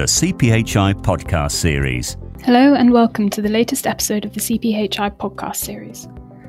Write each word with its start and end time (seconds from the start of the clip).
the 0.00 0.06
CPHI 0.06 0.94
podcast 1.02 1.52
series. 1.52 2.16
Hello, 2.42 2.72
and 2.72 2.90
welcome 2.90 3.28
to 3.28 3.42
the 3.42 3.50
latest 3.50 3.86
episode 3.86 4.24
of 4.24 4.32
the 4.32 4.40
CPHI 4.40 5.14
podcast 5.18 5.56
series. 5.56 6.08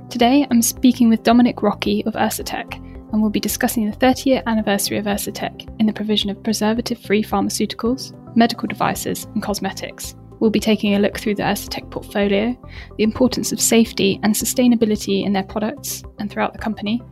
Today, 0.09 0.47
I'm 0.49 0.61
speaking 0.61 1.09
with 1.09 1.23
Dominic 1.23 1.61
Rocky 1.61 2.01
of 2.05 2.13
Ursatec, 2.13 2.75
and 3.11 3.21
we'll 3.21 3.29
be 3.29 3.41
discussing 3.41 3.89
the 3.89 3.97
30 3.97 4.29
year 4.29 4.43
anniversary 4.47 4.99
of 4.99 5.03
Ursatec 5.03 5.69
in 5.81 5.85
the 5.85 5.91
provision 5.91 6.29
of 6.29 6.41
preservative 6.41 6.97
free 7.01 7.21
pharmaceuticals, 7.21 8.13
medical 8.37 8.69
devices, 8.69 9.25
and 9.33 9.43
cosmetics. 9.43 10.15
We'll 10.39 10.49
be 10.49 10.61
taking 10.61 10.95
a 10.95 10.99
look 10.99 11.19
through 11.19 11.35
the 11.35 11.43
Ursatec 11.43 11.91
portfolio, 11.91 12.55
the 12.95 13.03
importance 13.03 13.51
of 13.51 13.59
safety 13.59 14.17
and 14.23 14.33
sustainability 14.33 15.25
in 15.25 15.33
their 15.33 15.43
products 15.43 16.03
and 16.19 16.31
throughout 16.31 16.53
the 16.53 16.59
company, 16.59 17.03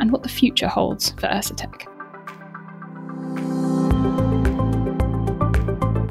and 0.00 0.10
what 0.10 0.22
the 0.22 0.30
future 0.30 0.68
holds 0.68 1.10
for 1.10 1.26
Ursatec. 1.26 1.91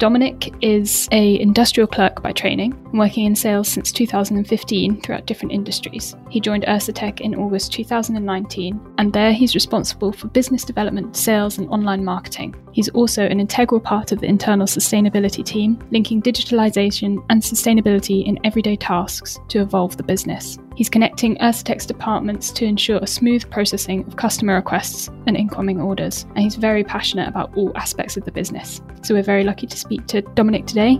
Dominic 0.02 0.52
is 0.62 1.08
a 1.12 1.38
industrial 1.38 1.86
clerk 1.86 2.24
by 2.24 2.32
training, 2.32 2.76
working 2.92 3.24
in 3.24 3.36
sales 3.36 3.68
since 3.68 3.92
2015 3.92 5.00
throughout 5.00 5.26
different 5.26 5.52
industries. 5.52 6.16
He 6.28 6.40
joined 6.40 6.64
Ursatec 6.64 7.20
in 7.20 7.36
August 7.36 7.72
2019, 7.72 8.80
and 8.98 9.12
there 9.12 9.32
he's 9.32 9.54
responsible 9.54 10.10
for 10.10 10.26
business 10.26 10.64
development, 10.64 11.16
sales, 11.16 11.58
and 11.58 11.68
online 11.68 12.04
marketing. 12.04 12.56
He's 12.72 12.88
also 12.88 13.24
an 13.24 13.38
integral 13.38 13.80
part 13.80 14.10
of 14.10 14.18
the 14.18 14.26
internal 14.26 14.66
sustainability 14.66 15.44
team, 15.44 15.78
linking 15.92 16.20
digitalization 16.20 17.24
and 17.30 17.40
sustainability 17.40 18.26
in 18.26 18.40
everyday 18.42 18.74
tasks 18.74 19.38
to 19.50 19.60
evolve 19.60 19.96
the 19.96 20.02
business. 20.02 20.58
He's 20.74 20.88
connecting 20.88 21.36
Ursatec's 21.36 21.86
departments 21.86 22.50
to 22.52 22.64
ensure 22.64 22.98
a 22.98 23.06
smooth 23.06 23.48
processing 23.50 24.06
of 24.06 24.16
customer 24.16 24.54
requests 24.54 25.08
and 25.26 25.36
incoming 25.36 25.80
orders, 25.80 26.24
and 26.34 26.38
he's 26.38 26.56
very 26.56 26.82
passionate 26.82 27.28
about 27.28 27.54
all 27.56 27.76
aspects 27.76 28.16
of 28.16 28.24
the 28.24 28.32
business. 28.32 28.80
So 29.02 29.14
we're 29.14 29.22
very 29.22 29.44
lucky 29.44 29.66
to 29.66 29.76
speak 29.76 30.06
to 30.08 30.22
Dominic 30.22 30.66
today. 30.66 30.98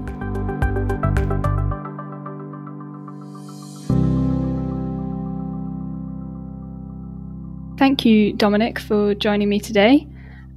Thank 7.78 8.05
you, 8.05 8.34
Dominic, 8.34 8.78
for 8.78 9.14
joining 9.14 9.48
me 9.48 9.58
today. 9.58 10.06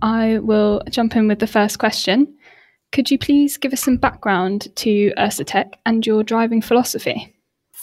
I 0.01 0.39
will 0.39 0.83
jump 0.89 1.15
in 1.15 1.27
with 1.27 1.39
the 1.39 1.47
first 1.47 1.79
question. 1.79 2.37
Could 2.91 3.09
you 3.09 3.17
please 3.17 3.57
give 3.57 3.73
us 3.73 3.81
some 3.81 3.97
background 3.97 4.67
to 4.75 5.11
Ursatec 5.17 5.73
and 5.85 6.05
your 6.05 6.23
driving 6.23 6.61
philosophy? 6.61 7.34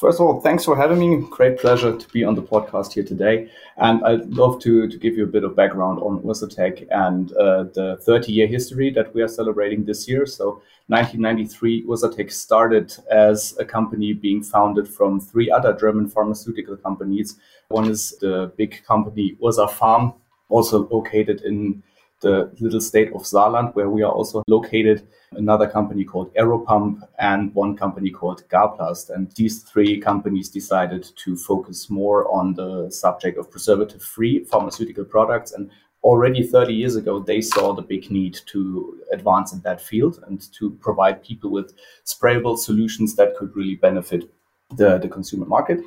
First 0.02 0.18
of 0.18 0.26
all, 0.26 0.40
thanks 0.40 0.64
for 0.64 0.76
having 0.76 0.98
me. 0.98 1.24
Great 1.30 1.60
pleasure 1.60 1.96
to 1.96 2.08
be 2.08 2.24
on 2.24 2.34
the 2.34 2.42
podcast 2.42 2.94
here 2.94 3.04
today. 3.04 3.48
And 3.76 4.02
I'd 4.04 4.26
love 4.30 4.60
to, 4.62 4.88
to 4.88 4.98
give 4.98 5.16
you 5.16 5.22
a 5.22 5.28
bit 5.28 5.44
of 5.44 5.54
background 5.54 6.00
on 6.00 6.18
Ursatec 6.24 6.88
and 6.90 7.30
uh, 7.36 7.66
the 7.72 7.98
30 8.02 8.32
year 8.32 8.48
history 8.48 8.90
that 8.94 9.14
we 9.14 9.22
are 9.22 9.28
celebrating 9.28 9.84
this 9.84 10.08
year. 10.08 10.26
So, 10.26 10.60
1993, 10.88 11.84
Ursatec 11.84 12.32
started 12.32 12.92
as 13.12 13.56
a 13.60 13.64
company 13.64 14.12
being 14.12 14.42
founded 14.42 14.88
from 14.88 15.20
three 15.20 15.48
other 15.48 15.72
German 15.72 16.08
pharmaceutical 16.08 16.76
companies. 16.76 17.38
One 17.68 17.88
is 17.88 18.18
the 18.20 18.52
big 18.56 18.82
company 18.84 19.36
Ursapharm, 19.40 20.16
also 20.48 20.88
located 20.88 21.42
in 21.42 21.80
the 22.22 22.50
little 22.60 22.80
state 22.80 23.12
of 23.12 23.22
Saarland, 23.22 23.74
where 23.74 23.90
we 23.90 24.02
are 24.02 24.12
also 24.12 24.42
located, 24.46 25.06
another 25.32 25.68
company 25.68 26.04
called 26.04 26.32
Aeropump, 26.34 27.00
and 27.18 27.54
one 27.54 27.76
company 27.76 28.10
called 28.10 28.44
Garplast. 28.48 29.10
And 29.10 29.30
these 29.32 29.62
three 29.62 30.00
companies 30.00 30.48
decided 30.48 31.06
to 31.24 31.36
focus 31.36 31.90
more 31.90 32.32
on 32.32 32.54
the 32.54 32.90
subject 32.90 33.36
of 33.38 33.50
preservative 33.50 34.02
free 34.02 34.44
pharmaceutical 34.44 35.04
products. 35.04 35.52
And 35.52 35.70
already 36.02 36.42
30 36.42 36.72
years 36.72 36.96
ago, 36.96 37.18
they 37.20 37.40
saw 37.40 37.74
the 37.74 37.82
big 37.82 38.10
need 38.10 38.38
to 38.46 39.00
advance 39.12 39.52
in 39.52 39.60
that 39.62 39.80
field 39.80 40.22
and 40.26 40.40
to 40.52 40.70
provide 40.80 41.22
people 41.22 41.50
with 41.50 41.74
sprayable 42.06 42.56
solutions 42.56 43.16
that 43.16 43.36
could 43.36 43.54
really 43.54 43.76
benefit 43.76 44.30
the, 44.76 44.98
the 44.98 45.08
consumer 45.08 45.46
market. 45.46 45.80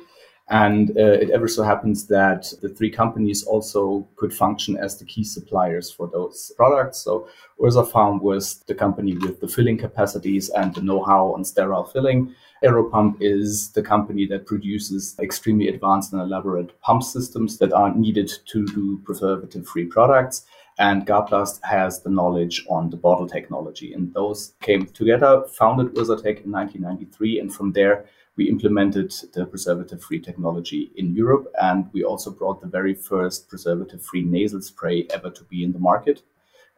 And 0.48 0.90
uh, 0.90 1.18
it 1.22 1.30
ever 1.30 1.48
so 1.48 1.64
happens 1.64 2.06
that 2.06 2.52
the 2.62 2.68
three 2.68 2.90
companies 2.90 3.42
also 3.44 4.06
could 4.14 4.32
function 4.32 4.76
as 4.76 4.96
the 4.96 5.04
key 5.04 5.24
suppliers 5.24 5.90
for 5.90 6.06
those 6.06 6.52
products. 6.56 6.98
So 6.98 7.28
Ursapharm 7.60 8.22
was 8.22 8.58
the 8.68 8.74
company 8.74 9.16
with 9.16 9.40
the 9.40 9.48
filling 9.48 9.76
capacities 9.76 10.48
and 10.50 10.72
the 10.72 10.82
know-how 10.82 11.34
on 11.34 11.44
sterile 11.44 11.84
filling. 11.84 12.32
Aeropump 12.64 13.16
is 13.20 13.70
the 13.72 13.82
company 13.82 14.24
that 14.26 14.46
produces 14.46 15.16
extremely 15.20 15.66
advanced 15.66 16.12
and 16.12 16.22
elaborate 16.22 16.80
pump 16.80 17.02
systems 17.02 17.58
that 17.58 17.72
are 17.72 17.92
needed 17.94 18.30
to 18.46 18.66
do 18.66 19.00
preservative-free 19.04 19.86
products. 19.86 20.46
And 20.78 21.06
Garplast 21.06 21.60
has 21.64 22.02
the 22.02 22.10
knowledge 22.10 22.64
on 22.68 22.90
the 22.90 22.96
bottle 22.96 23.26
technology. 23.26 23.94
And 23.94 24.12
those 24.14 24.52
came 24.60 24.86
together, 24.86 25.44
founded 25.48 25.94
Ursatec 25.94 26.44
in 26.44 26.52
1993. 26.52 27.40
And 27.40 27.52
from 27.52 27.72
there, 27.72 28.04
we 28.36 28.48
implemented 28.48 29.12
the 29.32 29.46
preservative 29.46 30.02
free 30.02 30.20
technology 30.20 30.90
in 30.96 31.14
Europe. 31.14 31.50
And 31.60 31.90
we 31.92 32.04
also 32.04 32.30
brought 32.30 32.60
the 32.60 32.66
very 32.66 32.94
first 32.94 33.48
preservative 33.48 34.02
free 34.02 34.22
nasal 34.22 34.60
spray 34.60 35.06
ever 35.10 35.30
to 35.30 35.44
be 35.44 35.64
in 35.64 35.72
the 35.72 35.78
market. 35.78 36.22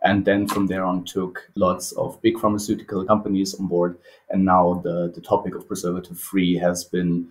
And 0.02 0.24
then 0.24 0.46
from 0.46 0.68
there 0.68 0.84
on, 0.84 1.04
took 1.04 1.50
lots 1.56 1.90
of 1.92 2.22
big 2.22 2.38
pharmaceutical 2.38 3.04
companies 3.04 3.54
on 3.58 3.66
board. 3.66 3.98
And 4.30 4.44
now 4.44 4.80
the, 4.84 5.10
the 5.12 5.20
topic 5.20 5.56
of 5.56 5.66
preservative 5.66 6.20
free 6.20 6.56
has 6.56 6.84
been 6.84 7.28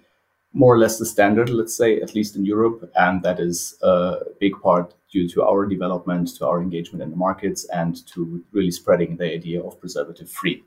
more 0.52 0.74
or 0.74 0.78
less 0.78 0.98
the 0.98 1.06
standard, 1.06 1.50
let's 1.50 1.76
say, 1.76 2.02
at 2.02 2.14
least 2.14 2.36
in 2.36 2.46
Europe. 2.46 2.92
And 2.96 3.24
that 3.24 3.40
is 3.40 3.78
a 3.82 4.18
big 4.42 4.60
part 4.62 4.94
due 5.10 5.30
to 5.30 5.44
our 5.44 5.66
development, 5.66 6.36
to 6.36 6.46
our 6.46 6.62
engagement 6.62 7.02
in 7.02 7.12
the 7.12 7.16
markets, 7.16 7.64
and 7.70 8.06
to 8.08 8.44
really 8.52 8.72
spreading 8.72 9.16
the 9.16 9.32
idea 9.34 9.62
of 9.62 9.80
preservative 9.80 10.30
free 10.30 10.66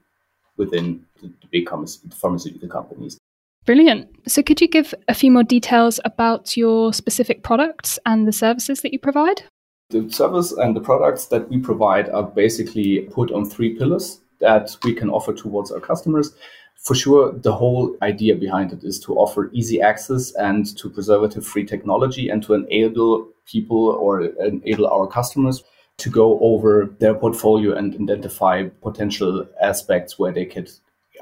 within 0.57 1.05
the, 1.21 1.29
the 1.29 1.49
big 1.51 1.69
pharmaceutical 2.15 2.69
companies. 2.69 3.20
Brilliant. 3.67 4.09
So, 4.27 4.43
could 4.43 4.61
you 4.61 4.69
give 4.69 4.95
a 5.09 5.15
few 5.15 5.31
more 5.31 5.43
details 5.43 6.01
about 6.05 6.57
your 6.57 6.93
specific 6.93 7.43
products 7.43 7.99
and 8.07 8.27
the 8.27 8.33
services 8.33 8.81
that 8.81 8.93
you 8.93 8.99
provide? 8.99 9.43
The 9.91 10.09
service 10.11 10.53
and 10.53 10.75
the 10.75 10.81
products 10.81 11.27
that 11.27 11.49
we 11.49 11.59
provide 11.59 12.09
are 12.11 12.23
basically 12.23 13.01
put 13.11 13.33
on 13.33 13.45
three 13.45 13.77
pillars 13.77 14.21
that 14.41 14.77
we 14.85 14.95
can 14.95 15.11
offer 15.11 15.35
towards 15.35 15.71
our 15.71 15.81
customers. 15.81 16.33
For 16.77 16.95
sure, 16.95 17.33
the 17.33 17.53
whole 17.53 17.95
idea 18.01 18.35
behind 18.37 18.73
it 18.73 18.85
is 18.85 18.99
to 19.01 19.15
offer 19.15 19.51
easy 19.53 19.83
access 19.83 20.35
and 20.37 20.65
to 20.79 20.89
preservative 20.89 21.47
free 21.47 21.67
technology 21.67 22.31
and 22.31 22.43
to 22.45 22.55
enable 22.55 23.29
people 23.45 23.89
or 23.89 24.23
enable 24.23 24.87
our 24.87 25.07
customers 25.07 25.63
to 25.99 26.09
go 26.09 26.41
over 26.41 26.95
their 26.99 27.15
portfolio 27.15 27.77
and 27.77 27.95
identify 27.95 28.69
potential 28.83 29.47
aspects 29.61 30.19
where 30.19 30.33
they 30.33 30.47
could 30.47 30.71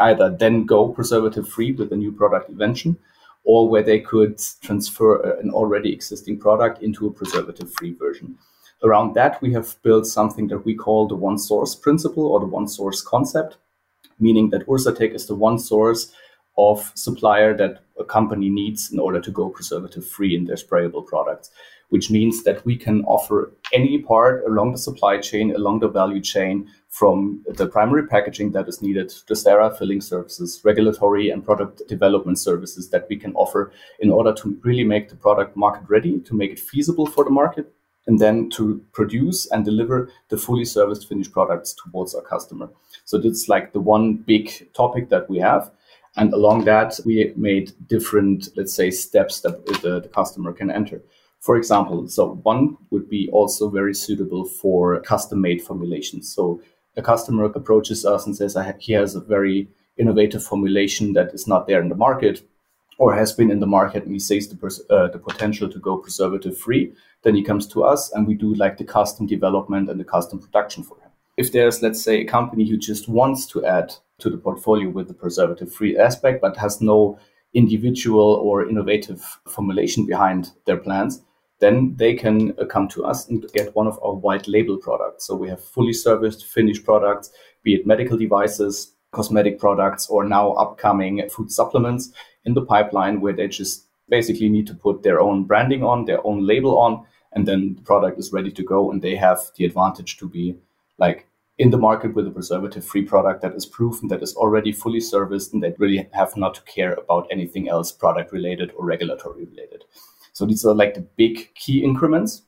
either 0.00 0.30
then 0.30 0.64
go 0.64 0.88
preservative 0.88 1.48
free 1.48 1.72
with 1.72 1.92
a 1.92 1.96
new 1.96 2.12
product 2.12 2.48
invention 2.48 2.96
or 3.44 3.68
where 3.68 3.82
they 3.82 4.00
could 4.00 4.38
transfer 4.62 5.24
uh, 5.24 5.40
an 5.40 5.50
already 5.50 5.92
existing 5.92 6.38
product 6.38 6.82
into 6.82 7.06
a 7.06 7.12
preservative 7.12 7.72
free 7.74 7.94
version. 7.94 8.36
Around 8.82 9.14
that, 9.14 9.40
we 9.42 9.52
have 9.54 9.74
built 9.82 10.06
something 10.06 10.46
that 10.48 10.64
we 10.64 10.74
call 10.74 11.08
the 11.08 11.16
one 11.16 11.38
source 11.38 11.74
principle 11.74 12.26
or 12.26 12.40
the 12.40 12.46
one 12.46 12.68
source 12.68 13.00
concept, 13.00 13.56
meaning 14.20 14.50
that 14.50 14.66
Ursatec 14.66 15.14
is 15.14 15.26
the 15.26 15.34
one 15.34 15.58
source 15.58 16.12
of 16.56 16.92
supplier 16.94 17.56
that 17.56 17.80
a 17.98 18.04
company 18.04 18.48
needs 18.48 18.92
in 18.92 18.98
order 18.98 19.20
to 19.20 19.30
go 19.30 19.48
preservative 19.48 20.06
free 20.06 20.36
in 20.36 20.44
their 20.44 20.56
sprayable 20.56 21.06
products, 21.06 21.50
which 21.90 22.10
means 22.10 22.44
that 22.44 22.64
we 22.64 22.76
can 22.76 23.04
offer 23.04 23.52
any 23.72 23.98
part 23.98 24.44
along 24.46 24.72
the 24.72 24.78
supply 24.78 25.18
chain, 25.18 25.54
along 25.54 25.80
the 25.80 25.88
value 25.88 26.20
chain, 26.20 26.68
from 26.88 27.44
the 27.46 27.66
primary 27.66 28.06
packaging 28.06 28.52
that 28.52 28.68
is 28.68 28.82
needed 28.82 29.08
to 29.08 29.34
sterile 29.34 29.70
filling 29.70 30.00
services, 30.00 30.60
regulatory 30.64 31.30
and 31.30 31.44
product 31.44 31.82
development 31.88 32.38
services 32.38 32.90
that 32.90 33.06
we 33.08 33.16
can 33.16 33.32
offer 33.34 33.72
in 34.00 34.10
order 34.10 34.32
to 34.32 34.58
really 34.62 34.84
make 34.84 35.08
the 35.08 35.16
product 35.16 35.56
market 35.56 35.84
ready, 35.88 36.18
to 36.20 36.34
make 36.34 36.50
it 36.50 36.58
feasible 36.58 37.06
for 37.06 37.24
the 37.24 37.30
market, 37.30 37.72
and 38.06 38.18
then 38.18 38.48
to 38.48 38.82
produce 38.92 39.46
and 39.50 39.64
deliver 39.64 40.10
the 40.30 40.36
fully 40.36 40.64
serviced 40.64 41.08
finished 41.08 41.30
products 41.30 41.74
towards 41.74 42.14
our 42.14 42.22
customer. 42.22 42.68
So 43.04 43.18
that's 43.18 43.48
like 43.48 43.72
the 43.72 43.80
one 43.80 44.14
big 44.14 44.72
topic 44.72 45.10
that 45.10 45.28
we 45.28 45.38
have. 45.38 45.70
And 46.16 46.32
along 46.32 46.64
that, 46.64 46.98
we 47.04 47.32
made 47.36 47.72
different, 47.86 48.48
let's 48.56 48.74
say, 48.74 48.90
steps 48.90 49.40
that 49.42 49.64
the, 49.66 50.00
the 50.00 50.08
customer 50.08 50.52
can 50.52 50.70
enter. 50.70 51.02
For 51.40 51.56
example, 51.56 52.08
so 52.08 52.34
one 52.42 52.76
would 52.90 53.08
be 53.08 53.28
also 53.30 53.70
very 53.70 53.94
suitable 53.94 54.44
for 54.44 55.00
custom 55.00 55.40
made 55.40 55.62
formulations. 55.62 56.32
So 56.34 56.60
a 56.96 57.02
customer 57.02 57.44
approaches 57.44 58.04
us 58.04 58.26
and 58.26 58.36
says 58.36 58.56
I 58.56 58.74
he 58.78 58.92
has 58.94 59.14
a 59.14 59.20
very 59.20 59.68
innovative 59.96 60.44
formulation 60.44 61.12
that 61.14 61.32
is 61.34 61.46
not 61.46 61.66
there 61.66 61.80
in 61.80 61.88
the 61.88 61.94
market 61.94 62.42
or 62.98 63.14
has 63.14 63.32
been 63.32 63.50
in 63.50 63.60
the 63.60 63.66
market 63.66 64.04
and 64.04 64.12
he 64.12 64.18
sees 64.18 64.48
the, 64.48 64.56
pers- 64.56 64.82
uh, 64.90 65.08
the 65.08 65.18
potential 65.18 65.68
to 65.68 65.78
go 65.78 65.96
preservative 65.96 66.58
free, 66.58 66.92
then 67.22 67.34
he 67.34 67.42
comes 67.42 67.66
to 67.68 67.84
us 67.84 68.12
and 68.12 68.26
we 68.26 68.34
do 68.34 68.54
like 68.54 68.76
the 68.76 68.84
custom 68.84 69.26
development 69.26 69.88
and 69.88 70.00
the 70.00 70.04
custom 70.04 70.38
production 70.40 70.82
for 70.82 70.96
him. 71.00 71.10
If 71.36 71.52
there's, 71.52 71.80
let's 71.82 72.02
say, 72.02 72.20
a 72.20 72.24
company 72.24 72.68
who 72.68 72.76
just 72.76 73.08
wants 73.08 73.46
to 73.46 73.64
add 73.64 73.94
to 74.18 74.28
the 74.28 74.36
portfolio 74.36 74.90
with 74.90 75.06
the 75.06 75.14
preservative 75.14 75.72
free 75.72 75.96
aspect, 75.96 76.40
but 76.42 76.56
has 76.56 76.80
no 76.80 77.18
individual 77.54 78.34
or 78.42 78.68
innovative 78.68 79.38
formulation 79.46 80.04
behind 80.04 80.50
their 80.66 80.76
plans, 80.76 81.22
then 81.60 81.94
they 81.96 82.14
can 82.14 82.54
uh, 82.58 82.64
come 82.64 82.88
to 82.88 83.04
us 83.04 83.28
and 83.28 83.44
get 83.52 83.74
one 83.74 83.86
of 83.86 83.98
our 84.02 84.14
white 84.14 84.46
label 84.46 84.76
products. 84.76 85.26
So 85.26 85.34
we 85.34 85.48
have 85.48 85.62
fully 85.62 85.92
serviced 85.92 86.46
finished 86.46 86.84
products, 86.84 87.30
be 87.62 87.74
it 87.74 87.86
medical 87.86 88.16
devices, 88.16 88.92
cosmetic 89.10 89.58
products, 89.58 90.08
or 90.08 90.24
now 90.24 90.52
upcoming 90.52 91.28
food 91.28 91.50
supplements 91.50 92.12
in 92.44 92.54
the 92.54 92.64
pipeline 92.64 93.20
where 93.20 93.32
they 93.32 93.48
just 93.48 93.86
basically 94.08 94.48
need 94.48 94.66
to 94.66 94.74
put 94.74 95.02
their 95.02 95.20
own 95.20 95.44
branding 95.44 95.82
on, 95.82 96.04
their 96.04 96.24
own 96.26 96.46
label 96.46 96.78
on, 96.78 97.04
and 97.32 97.46
then 97.46 97.74
the 97.74 97.82
product 97.82 98.18
is 98.18 98.32
ready 98.32 98.50
to 98.50 98.62
go. 98.62 98.90
And 98.90 99.02
they 99.02 99.16
have 99.16 99.38
the 99.56 99.64
advantage 99.64 100.16
to 100.18 100.28
be 100.28 100.56
like 100.98 101.26
in 101.58 101.70
the 101.70 101.76
market 101.76 102.14
with 102.14 102.26
a 102.26 102.30
preservative 102.30 102.84
free 102.84 103.02
product 103.02 103.42
that 103.42 103.54
is 103.54 103.66
proven, 103.66 104.08
that 104.08 104.22
is 104.22 104.34
already 104.36 104.72
fully 104.72 105.00
serviced, 105.00 105.52
and 105.52 105.62
that 105.62 105.78
really 105.78 106.08
have 106.12 106.36
not 106.36 106.54
to 106.54 106.62
care 106.62 106.92
about 106.94 107.26
anything 107.30 107.68
else 107.68 107.90
product 107.90 108.32
related 108.32 108.70
or 108.76 108.84
regulatory 108.84 109.44
related. 109.44 109.84
So 110.38 110.46
these 110.46 110.64
are 110.64 110.72
like 110.72 110.94
the 110.94 111.00
big 111.16 111.52
key 111.56 111.82
increments. 111.82 112.42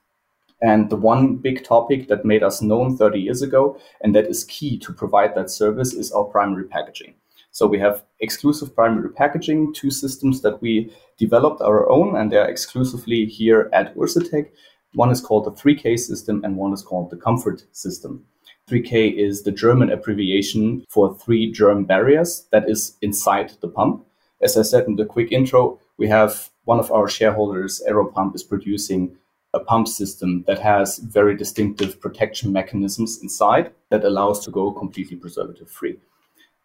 And 0.63 0.89
the 0.91 0.97
one 0.97 1.35
big 1.35 1.65
topic 1.65 2.07
that 2.07 2.25
made 2.25 2.45
us 2.45 2.63
known 2.63 2.97
30 2.97 3.19
years 3.19 3.43
ago, 3.43 3.81
and 4.01 4.15
that 4.15 4.29
is 4.29 4.45
key 4.45 4.79
to 4.79 4.93
provide 4.93 5.35
that 5.35 5.51
service, 5.51 5.93
is 5.93 6.13
our 6.13 6.23
primary 6.23 6.67
packaging. 6.67 7.15
So 7.51 7.67
we 7.67 7.81
have 7.81 8.05
exclusive 8.21 8.77
primary 8.77 9.11
packaging, 9.11 9.75
two 9.75 9.91
systems 9.91 10.41
that 10.43 10.63
we 10.63 10.95
developed 11.19 11.63
our 11.63 11.91
own, 11.91 12.15
and 12.15 12.31
they're 12.31 12.49
exclusively 12.49 13.25
here 13.25 13.69
at 13.73 13.97
Ursatec. 13.97 14.51
One 14.95 15.11
is 15.11 15.21
called 15.21 15.47
the 15.47 15.51
3K 15.51 15.99
system, 15.99 16.45
and 16.45 16.57
one 16.57 16.73
is 16.73 16.83
called 16.83 17.11
the 17.11 17.17
Comfort 17.17 17.65
system. 17.73 18.25
3K 18.69 19.17
is 19.17 19.43
the 19.43 19.51
German 19.51 19.91
abbreviation 19.91 20.85
for 20.89 21.19
three 21.19 21.51
germ 21.51 21.87
barriers 21.87 22.47
that 22.53 22.71
is 22.71 22.97
inside 23.03 23.51
the 23.61 23.69
pump. 23.69 24.07
As 24.41 24.57
I 24.57 24.63
said 24.63 24.87
in 24.87 24.95
the 24.95 25.05
quick 25.05 25.33
intro, 25.33 25.81
we 25.99 26.07
have 26.07 26.51
one 26.71 26.79
of 26.79 26.93
our 26.93 27.09
shareholders, 27.09 27.83
Aeropump, 27.91 28.37
is 28.37 28.45
producing 28.45 29.17
a 29.55 29.59
pump 29.59 29.89
system 29.89 30.45
that 30.47 30.61
has 30.61 30.99
very 30.99 31.37
distinctive 31.37 32.01
protection 32.01 32.53
mechanisms 32.53 33.19
inside 33.21 33.73
that 33.89 34.05
allows 34.05 34.39
to 34.45 34.53
go 34.53 34.71
completely 34.71 35.17
preservative 35.17 35.69
free. 35.69 35.97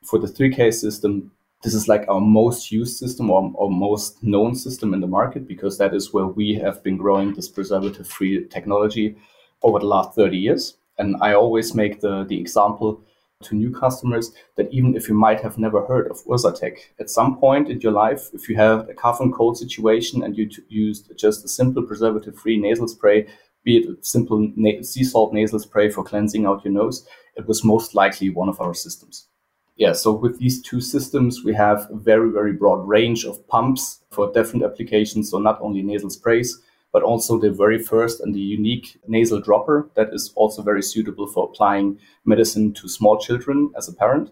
For 0.03 0.19
the 0.19 0.27
3K 0.27 0.71
system, 0.75 1.31
this 1.63 1.73
is 1.73 1.87
like 1.87 2.05
our 2.07 2.21
most 2.21 2.71
used 2.71 2.97
system 2.99 3.31
or, 3.31 3.51
or 3.55 3.71
most 3.71 4.21
known 4.21 4.53
system 4.53 4.93
in 4.93 5.01
the 5.01 5.15
market 5.19 5.47
because 5.47 5.79
that 5.79 5.95
is 5.95 6.13
where 6.13 6.27
we 6.27 6.53
have 6.53 6.83
been 6.83 6.97
growing 6.97 7.33
this 7.33 7.49
preservative 7.49 8.07
free 8.07 8.45
technology 8.45 9.15
over 9.63 9.79
the 9.79 9.87
last 9.95 10.13
30 10.13 10.37
years. 10.37 10.77
And 10.99 11.15
I 11.19 11.33
always 11.33 11.73
make 11.73 12.01
the, 12.01 12.25
the 12.25 12.39
example 12.39 13.01
to 13.43 13.55
new 13.55 13.71
customers 13.71 14.31
that 14.55 14.71
even 14.71 14.95
if 14.95 15.09
you 15.09 15.13
might 15.13 15.41
have 15.41 15.57
never 15.57 15.85
heard 15.85 16.09
of 16.09 16.23
Ursatec, 16.25 16.77
at 16.99 17.09
some 17.09 17.37
point 17.37 17.69
in 17.69 17.81
your 17.81 17.91
life, 17.91 18.29
if 18.33 18.47
you 18.47 18.55
have 18.55 18.87
a 18.89 18.93
cough 18.93 19.19
and 19.19 19.33
cold 19.33 19.57
situation 19.57 20.23
and 20.23 20.37
you 20.37 20.49
used 20.69 21.11
just 21.17 21.43
a 21.43 21.47
simple 21.47 21.83
preservative 21.83 22.37
free 22.37 22.57
nasal 22.57 22.87
spray, 22.87 23.27
be 23.63 23.77
it 23.77 23.89
a 23.89 23.97
simple 24.03 24.51
sea 24.81 25.03
salt 25.03 25.33
nasal 25.33 25.59
spray 25.59 25.89
for 25.89 26.03
cleansing 26.03 26.45
out 26.45 26.63
your 26.63 26.73
nose, 26.73 27.05
it 27.35 27.45
was 27.45 27.63
most 27.63 27.93
likely 27.93 28.29
one 28.29 28.47
of 28.47 28.61
our 28.61 28.73
systems. 28.73 29.27
Yeah, 29.75 29.91
so 29.91 30.13
with 30.13 30.39
these 30.39 30.61
two 30.61 30.79
systems, 30.79 31.43
we 31.43 31.53
have 31.53 31.89
a 31.91 31.97
very, 31.97 32.31
very 32.31 32.53
broad 32.53 32.87
range 32.87 33.25
of 33.25 33.45
pumps 33.49 33.99
for 34.11 34.31
different 34.31 34.63
applications. 34.63 35.29
So 35.29 35.39
not 35.39 35.59
only 35.59 35.81
nasal 35.81 36.09
sprays, 36.09 36.61
but 36.95 37.03
also 37.03 37.37
the 37.37 37.51
very 37.51 37.77
first 37.77 38.21
and 38.21 38.33
the 38.33 38.39
unique 38.39 38.97
nasal 39.05 39.41
dropper 39.41 39.89
that 39.95 40.13
is 40.13 40.31
also 40.35 40.61
very 40.61 40.81
suitable 40.81 41.27
for 41.27 41.43
applying 41.43 41.99
medicine 42.23 42.71
to 42.71 42.87
small 42.87 43.19
children 43.19 43.69
as 43.75 43.89
a 43.89 43.93
parent. 43.93 44.31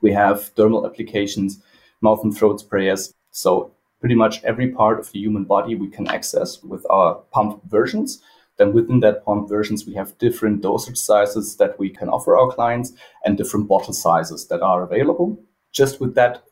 We 0.00 0.10
have 0.12 0.50
dermal 0.54 0.86
applications, 0.86 1.62
mouth 2.00 2.24
and 2.24 2.34
throat 2.34 2.62
sprayers. 2.62 3.12
So 3.32 3.74
pretty 4.00 4.14
much 4.14 4.42
every 4.44 4.68
part 4.68 4.98
of 4.98 5.12
the 5.12 5.18
human 5.18 5.44
body 5.44 5.74
we 5.74 5.90
can 5.90 6.08
access 6.08 6.62
with 6.62 6.86
our 6.88 7.16
pump 7.34 7.60
versions. 7.68 8.22
Then 8.56 8.72
within 8.72 9.00
that 9.00 9.22
pump 9.26 9.50
versions, 9.50 9.84
we 9.84 9.92
have 9.92 10.16
different 10.16 10.62
dosage 10.62 10.96
sizes 10.96 11.56
that 11.58 11.78
we 11.78 11.90
can 11.90 12.08
offer 12.08 12.34
our 12.34 12.50
clients 12.50 12.94
and 13.26 13.36
different 13.36 13.68
bottle 13.68 13.92
sizes 13.92 14.46
that 14.46 14.62
are 14.62 14.84
available. 14.84 15.38
Just 15.70 16.00
with 16.00 16.14
that 16.14 16.44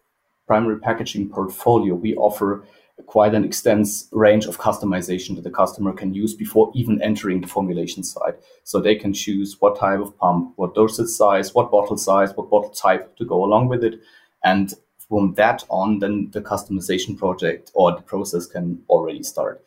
primary 0.46 0.78
packaging 0.78 1.30
portfolio, 1.30 1.94
we 1.94 2.14
offer 2.16 2.66
quite 3.06 3.34
an 3.34 3.44
extensive 3.44 4.08
range 4.12 4.46
of 4.46 4.58
customization 4.58 5.34
that 5.36 5.44
the 5.44 5.50
customer 5.50 5.92
can 5.92 6.12
use 6.12 6.34
before 6.34 6.70
even 6.74 7.00
entering 7.02 7.40
the 7.40 7.46
formulation 7.46 8.02
side. 8.02 8.34
So 8.64 8.80
they 8.80 8.94
can 8.94 9.12
choose 9.12 9.56
what 9.60 9.78
type 9.78 10.00
of 10.00 10.16
pump, 10.18 10.52
what 10.56 10.74
dosage 10.74 11.08
size, 11.08 11.54
what 11.54 11.70
bottle 11.70 11.96
size, 11.96 12.36
what 12.36 12.50
bottle 12.50 12.70
type 12.70 13.16
to 13.16 13.24
go 13.24 13.44
along 13.44 13.68
with 13.68 13.84
it. 13.84 14.00
And 14.44 14.74
from 15.08 15.34
that 15.34 15.64
on, 15.70 16.00
then 16.00 16.30
the 16.32 16.40
customization 16.40 17.16
project 17.16 17.70
or 17.74 17.92
the 17.92 18.02
process 18.02 18.46
can 18.46 18.82
already 18.88 19.22
start. 19.22 19.64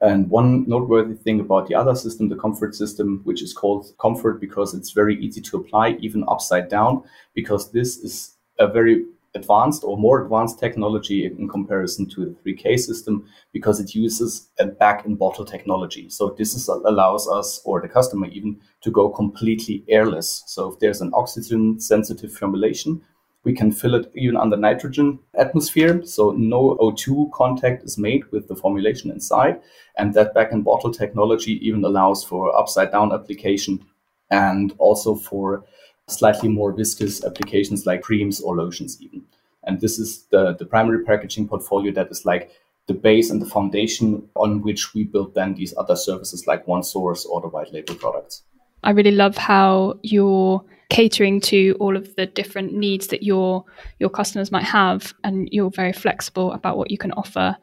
And 0.00 0.28
one 0.28 0.68
noteworthy 0.68 1.14
thing 1.14 1.40
about 1.40 1.66
the 1.66 1.74
other 1.74 1.94
system, 1.94 2.28
the 2.28 2.36
comfort 2.36 2.74
system, 2.74 3.20
which 3.24 3.42
is 3.42 3.54
called 3.54 3.86
comfort 3.98 4.40
because 4.40 4.74
it's 4.74 4.90
very 4.90 5.18
easy 5.24 5.40
to 5.40 5.56
apply, 5.56 5.96
even 6.00 6.24
upside 6.28 6.68
down, 6.68 7.04
because 7.34 7.70
this 7.70 7.96
is 7.98 8.34
a 8.58 8.66
very 8.66 9.06
advanced 9.34 9.84
or 9.84 9.96
more 9.98 10.22
advanced 10.22 10.58
technology 10.58 11.26
in 11.26 11.48
comparison 11.48 12.08
to 12.08 12.24
the 12.24 12.52
3K 12.52 12.78
system 12.78 13.26
because 13.52 13.80
it 13.80 13.94
uses 13.94 14.48
a 14.58 14.66
back 14.66 15.04
in 15.04 15.16
bottle 15.16 15.44
technology. 15.44 16.08
So 16.08 16.34
this 16.38 16.54
is, 16.54 16.68
allows 16.68 17.28
us 17.28 17.60
or 17.64 17.80
the 17.80 17.88
customer 17.88 18.26
even 18.28 18.60
to 18.82 18.90
go 18.90 19.08
completely 19.08 19.84
airless. 19.88 20.44
So 20.46 20.72
if 20.72 20.78
there's 20.78 21.00
an 21.00 21.10
oxygen 21.14 21.80
sensitive 21.80 22.32
formulation, 22.32 23.02
we 23.44 23.52
can 23.52 23.72
fill 23.72 23.94
it 23.94 24.10
even 24.14 24.36
under 24.36 24.56
nitrogen 24.56 25.18
atmosphere. 25.34 26.02
So 26.04 26.30
no 26.30 26.76
O2 26.80 27.30
contact 27.32 27.84
is 27.84 27.98
made 27.98 28.24
with 28.32 28.48
the 28.48 28.56
formulation 28.56 29.10
inside. 29.10 29.60
And 29.96 30.14
that 30.14 30.34
back 30.34 30.52
in 30.52 30.62
bottle 30.62 30.92
technology 30.92 31.58
even 31.66 31.84
allows 31.84 32.24
for 32.24 32.56
upside 32.56 32.90
down 32.90 33.12
application 33.12 33.84
and 34.30 34.74
also 34.78 35.14
for 35.14 35.64
slightly 36.08 36.48
more 36.48 36.72
viscous 36.72 37.24
applications 37.24 37.86
like 37.86 38.02
creams 38.02 38.40
or 38.40 38.56
lotions 38.56 39.00
even. 39.00 39.22
And 39.64 39.80
this 39.80 39.98
is 39.98 40.24
the, 40.30 40.54
the 40.54 40.66
primary 40.66 41.04
packaging 41.04 41.48
portfolio 41.48 41.92
that 41.92 42.10
is 42.10 42.24
like 42.24 42.50
the 42.86 42.94
base 42.94 43.30
and 43.30 43.40
the 43.40 43.46
foundation 43.46 44.28
on 44.34 44.60
which 44.60 44.92
we 44.92 45.04
build 45.04 45.34
then 45.34 45.54
these 45.54 45.74
other 45.78 45.96
services 45.96 46.46
like 46.46 46.66
OneSource 46.66 47.24
or 47.26 47.40
the 47.40 47.48
white 47.48 47.72
label 47.72 47.94
products. 47.94 48.42
I 48.82 48.90
really 48.90 49.12
love 49.12 49.38
how 49.38 49.98
you're 50.02 50.62
catering 50.90 51.40
to 51.40 51.74
all 51.80 51.96
of 51.96 52.14
the 52.16 52.26
different 52.26 52.74
needs 52.74 53.06
that 53.06 53.22
your 53.22 53.64
your 53.98 54.10
customers 54.10 54.52
might 54.52 54.64
have 54.64 55.14
and 55.24 55.48
you're 55.50 55.70
very 55.70 55.94
flexible 55.94 56.52
about 56.52 56.76
what 56.76 56.90
you 56.90 56.98
can 56.98 57.12
offer 57.12 57.56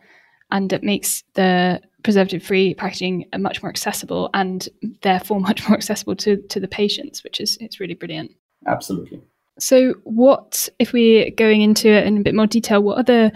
and 0.49 0.73
it 0.73 0.83
makes 0.83 1.23
the 1.35 1.79
preservative 2.03 2.44
free 2.44 2.74
packaging 2.74 3.25
are 3.33 3.39
much 3.39 3.62
more 3.62 3.69
accessible 3.69 4.30
and 4.33 4.68
therefore 5.01 5.39
much 5.50 5.68
more 5.68 5.77
accessible 5.77 6.15
to, 6.18 6.38
to 6.38 6.59
the 6.59 6.68
patients, 6.68 7.24
which 7.24 7.39
is 7.39 7.57
it's 7.59 7.80
really 7.80 7.96
brilliant. 7.96 8.31
Absolutely. 8.67 9.22
So 9.60 9.96
what 10.03 10.70
if 10.79 10.93
we're 10.93 11.29
going 11.31 11.62
into 11.62 11.89
it 11.89 12.05
in 12.05 12.17
a 12.17 12.22
bit 12.22 12.36
more 12.36 12.48
detail, 12.48 12.81
what 12.81 12.98
are 12.98 13.03
the 13.03 13.31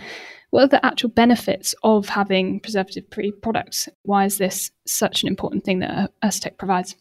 what 0.51 0.63
are 0.63 0.67
the 0.67 0.86
actual 0.86 1.10
benefits 1.10 1.75
of 1.84 2.07
having 2.07 2.62
preservative 2.62 3.03
free 3.12 3.31
products? 3.31 3.89
Why 4.03 4.25
is 4.25 4.38
this 4.38 4.72
such 4.88 5.22
an 5.22 5.27
important 5.27 5.65
thing 5.65 5.79
that 5.79 6.12
Ursatec 6.24 6.57
provides? 6.57 6.95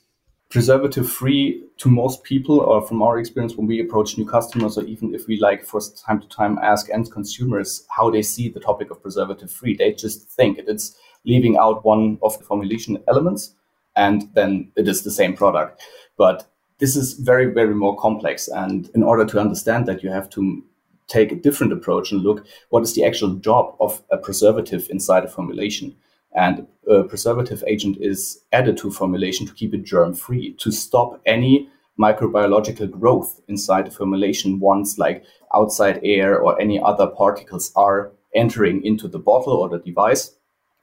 preservative 0.55 1.11
free 1.11 1.65
to 1.79 1.89
most 1.89 2.23
people 2.23 2.61
or 2.61 2.81
from 2.87 3.03
our 3.03 3.19
experience 3.19 3.57
when 3.57 3.67
we 3.67 3.81
approach 3.81 4.17
new 4.17 4.25
customers 4.25 4.79
or 4.79 4.85
even 4.85 5.13
if 5.13 5.27
we 5.27 5.37
like 5.41 5.65
for 5.65 5.81
time 6.07 6.21
to 6.21 6.29
time 6.29 6.59
ask 6.63 6.89
end 6.91 7.11
consumers 7.11 7.85
how 7.91 8.09
they 8.09 8.23
see 8.23 8.49
the 8.49 8.61
topic 8.61 8.89
of 8.91 9.03
preservative 9.03 9.51
free 9.51 9.75
they 9.77 9.93
just 9.93 10.29
think 10.29 10.59
it's 10.59 10.97
leaving 11.25 11.57
out 11.57 11.85
one 11.85 12.19
of 12.23 12.39
the 12.39 12.45
formulation 12.45 13.03
elements 13.09 13.55
and 13.97 14.29
then 14.35 14.71
it 14.77 14.89
is 14.89 15.03
the 15.03 15.11
same 15.11 15.35
product 15.35 15.83
but 16.17 16.47
this 16.79 16.97
is 16.97 17.15
very 17.15 17.47
very 17.47 17.75
more 17.75 17.97
complex 17.97 18.49
and 18.49 18.91
in 18.95 19.03
order 19.03 19.25
to 19.25 19.41
understand 19.41 19.87
that 19.87 20.03
you 20.03 20.11
have 20.11 20.29
to 20.29 20.63
take 21.07 21.33
a 21.33 21.37
different 21.37 21.73
approach 21.73 22.13
and 22.13 22.23
look 22.23 22.47
what 22.71 22.83
is 22.83 22.95
the 22.95 23.05
actual 23.05 23.35
job 23.35 23.75
of 23.81 24.03
a 24.11 24.17
preservative 24.17 24.87
inside 24.91 25.25
a 25.25 25.29
formulation 25.29 25.95
and 26.35 26.67
a 26.89 27.05
preservative 27.05 27.63
agent 27.67 27.97
is 28.01 28.41
added 28.53 28.77
to 28.77 28.91
formulation 28.91 29.47
to 29.47 29.55
keep 29.55 29.73
it 29.73 29.85
germ 29.85 30.15
free, 30.15 30.53
to 30.55 30.73
stop 30.73 31.21
any 31.27 31.69
microbiological 31.99 32.91
growth 32.91 33.41
inside 33.47 33.87
the 33.87 33.91
formulation 33.91 34.59
once 34.59 34.99
like 34.99 35.25
outside 35.55 36.01
air 36.03 36.41
or 36.41 36.61
any 36.61 36.81
other 36.81 37.07
particles 37.07 37.73
are 37.77 38.11
entering 38.35 38.85
into 38.85 39.07
the 39.07 39.19
bottle 39.19 39.55
or 39.55 39.69
the 39.69 39.79
device. 39.79 40.35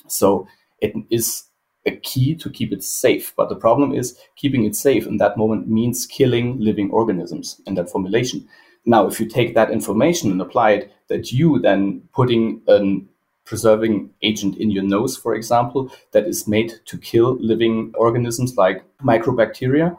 So 0.08 0.48
it 0.80 0.94
is 1.10 1.44
a 1.86 1.96
key 1.98 2.36
to 2.36 2.50
keep 2.50 2.72
it 2.72 2.84
safe. 2.84 3.34
But 3.36 3.50
the 3.50 3.56
problem 3.56 3.94
is 3.94 4.18
keeping 4.36 4.66
it 4.66 4.76
safe 4.76 5.08
in 5.08 5.18
that 5.18 5.38
moment 5.38 5.68
means 5.68 6.06
killing 6.06 6.60
living 6.60 6.92
organisms 6.92 7.62
in 7.66 7.76
that 7.76 7.90
formulation. 7.90 8.48
Now, 8.86 9.08
if 9.08 9.20
you 9.20 9.28
take 9.28 9.54
that 9.56 9.72
information 9.72 10.32
and 10.32 10.42
apply 10.42 10.72
it, 10.72 10.92
that 11.08 11.32
you 11.32 11.60
then 11.60 12.04
putting 12.14 12.62
an 12.68 13.08
preserving 13.46 14.10
agent 14.22 14.58
in 14.58 14.72
your 14.72 14.84
nose, 14.84 15.18
for 15.18 15.36
example, 15.36 15.92
that 16.12 16.26
is 16.26 16.48
made 16.48 16.74
to 16.86 16.98
kill 16.98 17.38
living 17.42 17.92
organisms 17.96 18.56
like 18.56 18.84
microbacteria. 19.04 19.98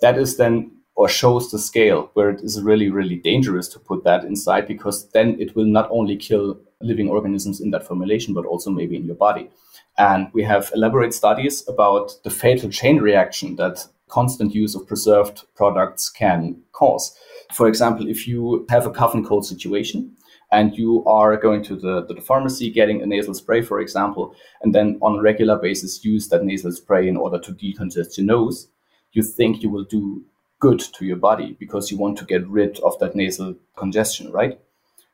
That 0.00 0.18
is 0.18 0.36
then 0.36 0.72
or 0.94 1.08
shows 1.08 1.50
the 1.50 1.58
scale 1.58 2.10
where 2.14 2.30
it 2.30 2.42
is 2.42 2.60
really, 2.60 2.90
really 2.90 3.16
dangerous 3.16 3.66
to 3.68 3.78
put 3.78 4.04
that 4.04 4.24
inside 4.24 4.68
because 4.68 5.08
then 5.10 5.40
it 5.40 5.56
will 5.56 5.64
not 5.64 5.88
only 5.90 6.16
kill 6.16 6.60
living 6.82 7.08
organisms 7.08 7.60
in 7.60 7.70
that 7.70 7.86
formulation, 7.86 8.34
but 8.34 8.46
also 8.46 8.70
maybe 8.70 8.96
in 8.96 9.04
your 9.04 9.16
body. 9.16 9.50
And 9.98 10.28
we 10.32 10.42
have 10.44 10.70
elaborate 10.74 11.14
studies 11.14 11.66
about 11.68 12.12
the 12.24 12.30
fatal 12.30 12.70
chain 12.70 12.98
reaction 12.98 13.56
that 13.56 13.86
constant 14.08 14.54
use 14.54 14.74
of 14.74 14.86
preserved 14.86 15.44
products 15.54 16.08
can 16.08 16.60
cause. 16.72 17.16
For 17.52 17.66
example, 17.68 18.08
if 18.08 18.26
you 18.28 18.66
have 18.68 18.86
a 18.86 18.90
cough 18.90 19.14
and 19.14 19.26
cold 19.26 19.46
situation 19.46 20.16
and 20.50 20.76
you 20.76 21.02
are 21.06 21.36
going 21.36 21.62
to 21.64 21.76
the, 21.76 22.04
the 22.06 22.20
pharmacy 22.20 22.70
getting 22.70 23.00
a 23.02 23.06
nasal 23.06 23.34
spray, 23.34 23.62
for 23.62 23.80
example, 23.80 24.34
and 24.62 24.74
then 24.74 24.98
on 25.00 25.18
a 25.18 25.22
regular 25.22 25.56
basis 25.56 26.04
use 26.04 26.28
that 26.28 26.44
nasal 26.44 26.72
spray 26.72 27.08
in 27.08 27.16
order 27.16 27.38
to 27.38 27.52
decongest 27.52 28.18
your 28.18 28.26
nose, 28.26 28.68
you 29.12 29.22
think 29.22 29.62
you 29.62 29.70
will 29.70 29.84
do 29.84 30.22
good 30.60 30.80
to 30.80 31.04
your 31.04 31.16
body 31.16 31.56
because 31.58 31.90
you 31.90 31.98
want 31.98 32.16
to 32.18 32.24
get 32.24 32.46
rid 32.46 32.78
of 32.80 32.98
that 32.98 33.16
nasal 33.16 33.54
congestion, 33.76 34.30
right? 34.30 34.60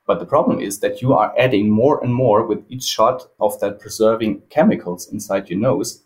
But 0.09 0.21
the 0.21 0.27
problem 0.27 0.59
is 0.59 0.81
that 0.81 1.03
you 1.03 1.13
are 1.13 1.35
adding 1.39 1.69
more 1.69 2.03
and 2.03 2.15
more 2.15 2.47
with 2.47 2.65
each 2.71 2.85
shot 2.85 3.29
of 3.41 3.61
that 3.61 3.79
preserving 3.79 4.41
chemicals 4.49 5.07
inside 5.13 5.51
your 5.51 5.59
nose, 5.59 6.03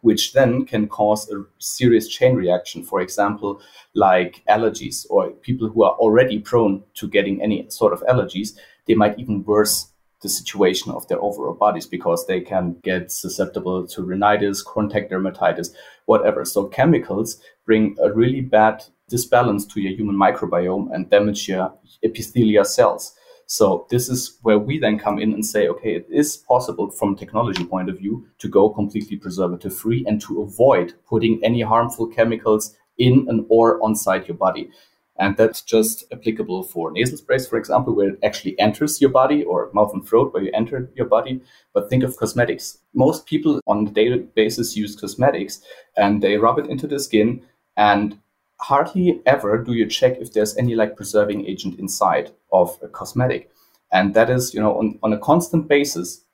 which 0.00 0.32
then 0.32 0.66
can 0.66 0.88
cause 0.88 1.30
a 1.30 1.44
serious 1.60 2.08
chain 2.08 2.34
reaction. 2.34 2.82
For 2.82 3.00
example, 3.00 3.60
like 3.94 4.42
allergies 4.50 5.06
or 5.08 5.30
people 5.30 5.68
who 5.68 5.84
are 5.84 5.92
already 5.92 6.40
prone 6.40 6.82
to 6.94 7.08
getting 7.08 7.40
any 7.40 7.70
sort 7.70 7.92
of 7.92 8.02
allergies, 8.02 8.58
they 8.86 8.94
might 8.94 9.20
even 9.20 9.44
worse 9.44 9.92
the 10.20 10.28
situation 10.28 10.90
of 10.90 11.06
their 11.06 11.22
overall 11.22 11.54
bodies 11.54 11.86
because 11.86 12.26
they 12.26 12.40
can 12.40 12.76
get 12.82 13.12
susceptible 13.12 13.86
to 13.86 14.02
rhinitis, 14.02 14.64
contact 14.64 15.12
dermatitis, 15.12 15.68
whatever. 16.06 16.44
So 16.44 16.64
chemicals 16.66 17.40
bring 17.66 17.96
a 18.02 18.12
really 18.12 18.40
bad 18.40 18.82
disbalance 19.08 19.64
to 19.66 19.80
your 19.80 19.92
human 19.92 20.16
microbiome 20.16 20.92
and 20.92 21.08
damage 21.08 21.46
your 21.46 21.72
epithelial 22.02 22.64
cells. 22.64 23.14
So 23.46 23.86
this 23.90 24.08
is 24.08 24.38
where 24.42 24.58
we 24.58 24.78
then 24.78 24.98
come 24.98 25.18
in 25.18 25.32
and 25.32 25.44
say, 25.44 25.68
okay, 25.68 25.94
it 25.96 26.06
is 26.10 26.36
possible 26.36 26.90
from 26.90 27.16
technology 27.16 27.64
point 27.64 27.90
of 27.90 27.98
view 27.98 28.26
to 28.38 28.48
go 28.48 28.70
completely 28.70 29.16
preservative 29.16 29.76
free 29.76 30.04
and 30.06 30.20
to 30.22 30.42
avoid 30.42 30.94
putting 31.06 31.40
any 31.42 31.60
harmful 31.60 32.06
chemicals 32.06 32.74
in 32.98 33.26
and 33.28 33.44
or 33.48 33.80
inside 33.84 34.26
your 34.28 34.36
body. 34.36 34.70
And 35.16 35.36
that's 35.36 35.62
just 35.62 36.04
applicable 36.12 36.64
for 36.64 36.90
nasal 36.90 37.18
sprays, 37.18 37.46
for 37.46 37.56
example, 37.56 37.94
where 37.94 38.10
it 38.10 38.18
actually 38.24 38.58
enters 38.58 39.00
your 39.00 39.10
body 39.10 39.44
or 39.44 39.70
mouth 39.72 39.92
and 39.94 40.06
throat 40.06 40.34
where 40.34 40.42
you 40.42 40.50
enter 40.52 40.90
your 40.96 41.06
body. 41.06 41.40
But 41.72 41.88
think 41.88 42.02
of 42.02 42.16
cosmetics. 42.16 42.78
Most 42.94 43.26
people 43.26 43.60
on 43.66 43.86
a 43.86 43.90
daily 43.90 44.18
basis 44.34 44.76
use 44.76 44.96
cosmetics 44.96 45.60
and 45.96 46.20
they 46.20 46.36
rub 46.36 46.58
it 46.58 46.66
into 46.66 46.88
the 46.88 46.98
skin 46.98 47.44
and 47.76 48.18
hardly 48.64 49.20
ever 49.26 49.62
do 49.62 49.74
you 49.74 49.86
check 49.86 50.16
if 50.18 50.32
there's 50.32 50.56
any 50.56 50.74
like 50.74 50.96
preserving 50.96 51.46
agent 51.46 51.78
inside 51.78 52.30
of 52.50 52.78
a 52.82 52.88
cosmetic. 52.88 53.50
And 53.92 54.14
that 54.14 54.30
is, 54.30 54.54
you 54.54 54.60
know, 54.60 54.78
on, 54.78 54.98
on 55.02 55.12
a 55.12 55.18
constant 55.18 55.68
basis, 55.68 56.24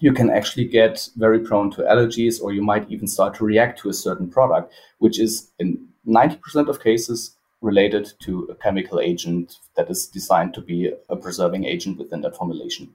you 0.00 0.12
can 0.12 0.28
actually 0.28 0.64
get 0.64 1.08
very 1.16 1.38
prone 1.38 1.70
to 1.70 1.82
allergies 1.82 2.42
or 2.42 2.52
you 2.52 2.60
might 2.60 2.90
even 2.90 3.06
start 3.06 3.36
to 3.36 3.44
react 3.44 3.78
to 3.80 3.88
a 3.88 3.94
certain 3.94 4.28
product, 4.28 4.74
which 4.98 5.20
is 5.20 5.52
in 5.60 5.86
90% 6.06 6.68
of 6.68 6.82
cases 6.82 7.36
related 7.62 8.12
to 8.24 8.48
a 8.50 8.54
chemical 8.56 8.98
agent 8.98 9.58
that 9.76 9.88
is 9.88 10.08
designed 10.08 10.54
to 10.54 10.60
be 10.60 10.92
a 11.08 11.16
preserving 11.16 11.64
agent 11.64 11.98
within 11.98 12.20
that 12.22 12.36
formulation. 12.36 12.92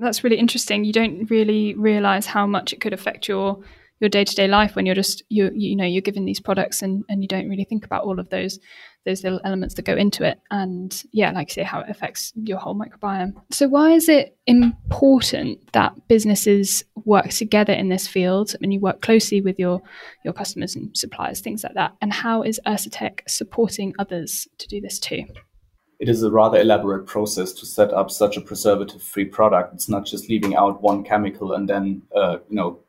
That's 0.00 0.24
really 0.24 0.38
interesting. 0.38 0.84
You 0.84 0.94
don't 0.94 1.30
really 1.30 1.74
realize 1.74 2.24
how 2.24 2.46
much 2.46 2.72
it 2.72 2.80
could 2.80 2.94
affect 2.94 3.28
your 3.28 3.62
your 4.00 4.08
day 4.08 4.24
to 4.24 4.34
day 4.34 4.48
life 4.48 4.74
when 4.74 4.86
you're 4.86 4.94
just 4.94 5.22
you 5.28 5.50
you 5.54 5.76
know 5.76 5.84
you're 5.84 6.00
given 6.00 6.24
these 6.24 6.40
products 6.40 6.82
and 6.82 7.04
and 7.08 7.22
you 7.22 7.28
don't 7.28 7.48
really 7.48 7.64
think 7.64 7.84
about 7.84 8.04
all 8.04 8.18
of 8.18 8.28
those 8.30 8.58
those 9.06 9.22
little 9.22 9.40
elements 9.44 9.74
that 9.74 9.84
go 9.84 9.94
into 9.94 10.24
it. 10.24 10.40
And 10.50 11.02
yeah 11.12 11.30
like 11.30 11.50
I 11.50 11.52
say 11.52 11.62
how 11.62 11.80
it 11.80 11.90
affects 11.90 12.32
your 12.34 12.58
whole 12.58 12.74
microbiome. 12.74 13.34
So 13.50 13.68
why 13.68 13.92
is 13.92 14.08
it 14.08 14.36
important 14.46 15.72
that 15.72 15.92
businesses 16.08 16.84
work 17.04 17.28
together 17.28 17.72
in 17.72 17.88
this 17.88 18.06
field 18.06 18.54
and 18.60 18.72
you 18.72 18.80
work 18.80 19.00
closely 19.02 19.40
with 19.40 19.58
your 19.58 19.80
your 20.24 20.34
customers 20.34 20.74
and 20.74 20.96
suppliers 20.96 21.40
things 21.40 21.62
like 21.62 21.74
that? 21.74 21.92
And 22.00 22.12
how 22.12 22.42
is 22.42 22.60
Ursatec 22.66 23.20
supporting 23.28 23.94
others 23.98 24.48
to 24.58 24.66
do 24.66 24.80
this 24.80 24.98
too? 24.98 25.24
It 25.98 26.08
is 26.08 26.22
a 26.22 26.30
rather 26.30 26.58
elaborate 26.58 27.06
process 27.06 27.52
to 27.52 27.66
set 27.66 27.92
up 27.92 28.10
such 28.10 28.38
a 28.38 28.40
preservative 28.40 29.02
free 29.02 29.26
product. 29.26 29.74
It's 29.74 29.88
not 29.88 30.06
just 30.06 30.30
leaving 30.30 30.56
out 30.56 30.80
one 30.80 31.04
chemical 31.04 31.52
and 31.52 31.68
then 31.68 32.00
uh, 32.16 32.38
you 32.48 32.56
know 32.56 32.80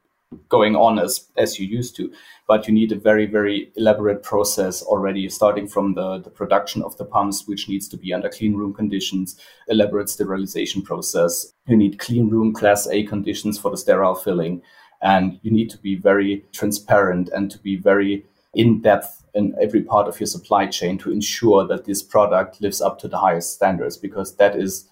going 0.47 0.75
on 0.75 0.97
as 0.97 1.27
as 1.37 1.59
you 1.59 1.67
used 1.67 1.95
to 1.95 2.11
but 2.47 2.67
you 2.67 2.73
need 2.73 2.91
a 2.91 2.95
very 2.95 3.25
very 3.25 3.71
elaborate 3.75 4.23
process 4.23 4.81
already 4.83 5.27
starting 5.29 5.67
from 5.67 5.93
the, 5.93 6.19
the 6.19 6.29
production 6.29 6.81
of 6.83 6.97
the 6.97 7.05
pumps 7.05 7.47
which 7.47 7.67
needs 7.67 7.87
to 7.87 7.97
be 7.97 8.13
under 8.13 8.29
clean 8.29 8.55
room 8.55 8.73
conditions 8.73 9.39
elaborate 9.67 10.09
sterilization 10.09 10.81
process. 10.81 11.53
You 11.67 11.77
need 11.77 11.99
clean 11.99 12.29
room 12.29 12.53
class 12.53 12.87
a 12.87 13.03
conditions 13.03 13.59
for 13.59 13.71
the 13.71 13.77
sterile 13.77 14.15
filling 14.15 14.61
and 15.01 15.39
you 15.41 15.51
need 15.51 15.69
to 15.71 15.77
be 15.77 15.95
very 15.95 16.45
transparent 16.53 17.29
and 17.33 17.49
to 17.51 17.59
be 17.59 17.75
very 17.75 18.25
in 18.53 18.81
depth 18.81 19.23
in 19.33 19.55
every 19.61 19.81
part 19.81 20.07
of 20.07 20.19
your 20.19 20.27
supply 20.27 20.67
chain 20.67 20.97
to 20.97 21.11
ensure 21.11 21.65
that 21.65 21.85
this 21.85 22.03
product 22.03 22.61
lives 22.61 22.81
up 22.81 22.99
to 22.99 23.07
the 23.07 23.17
highest 23.17 23.53
standards 23.53 23.97
because 23.97 24.35
that 24.35 24.55
is 24.55 24.89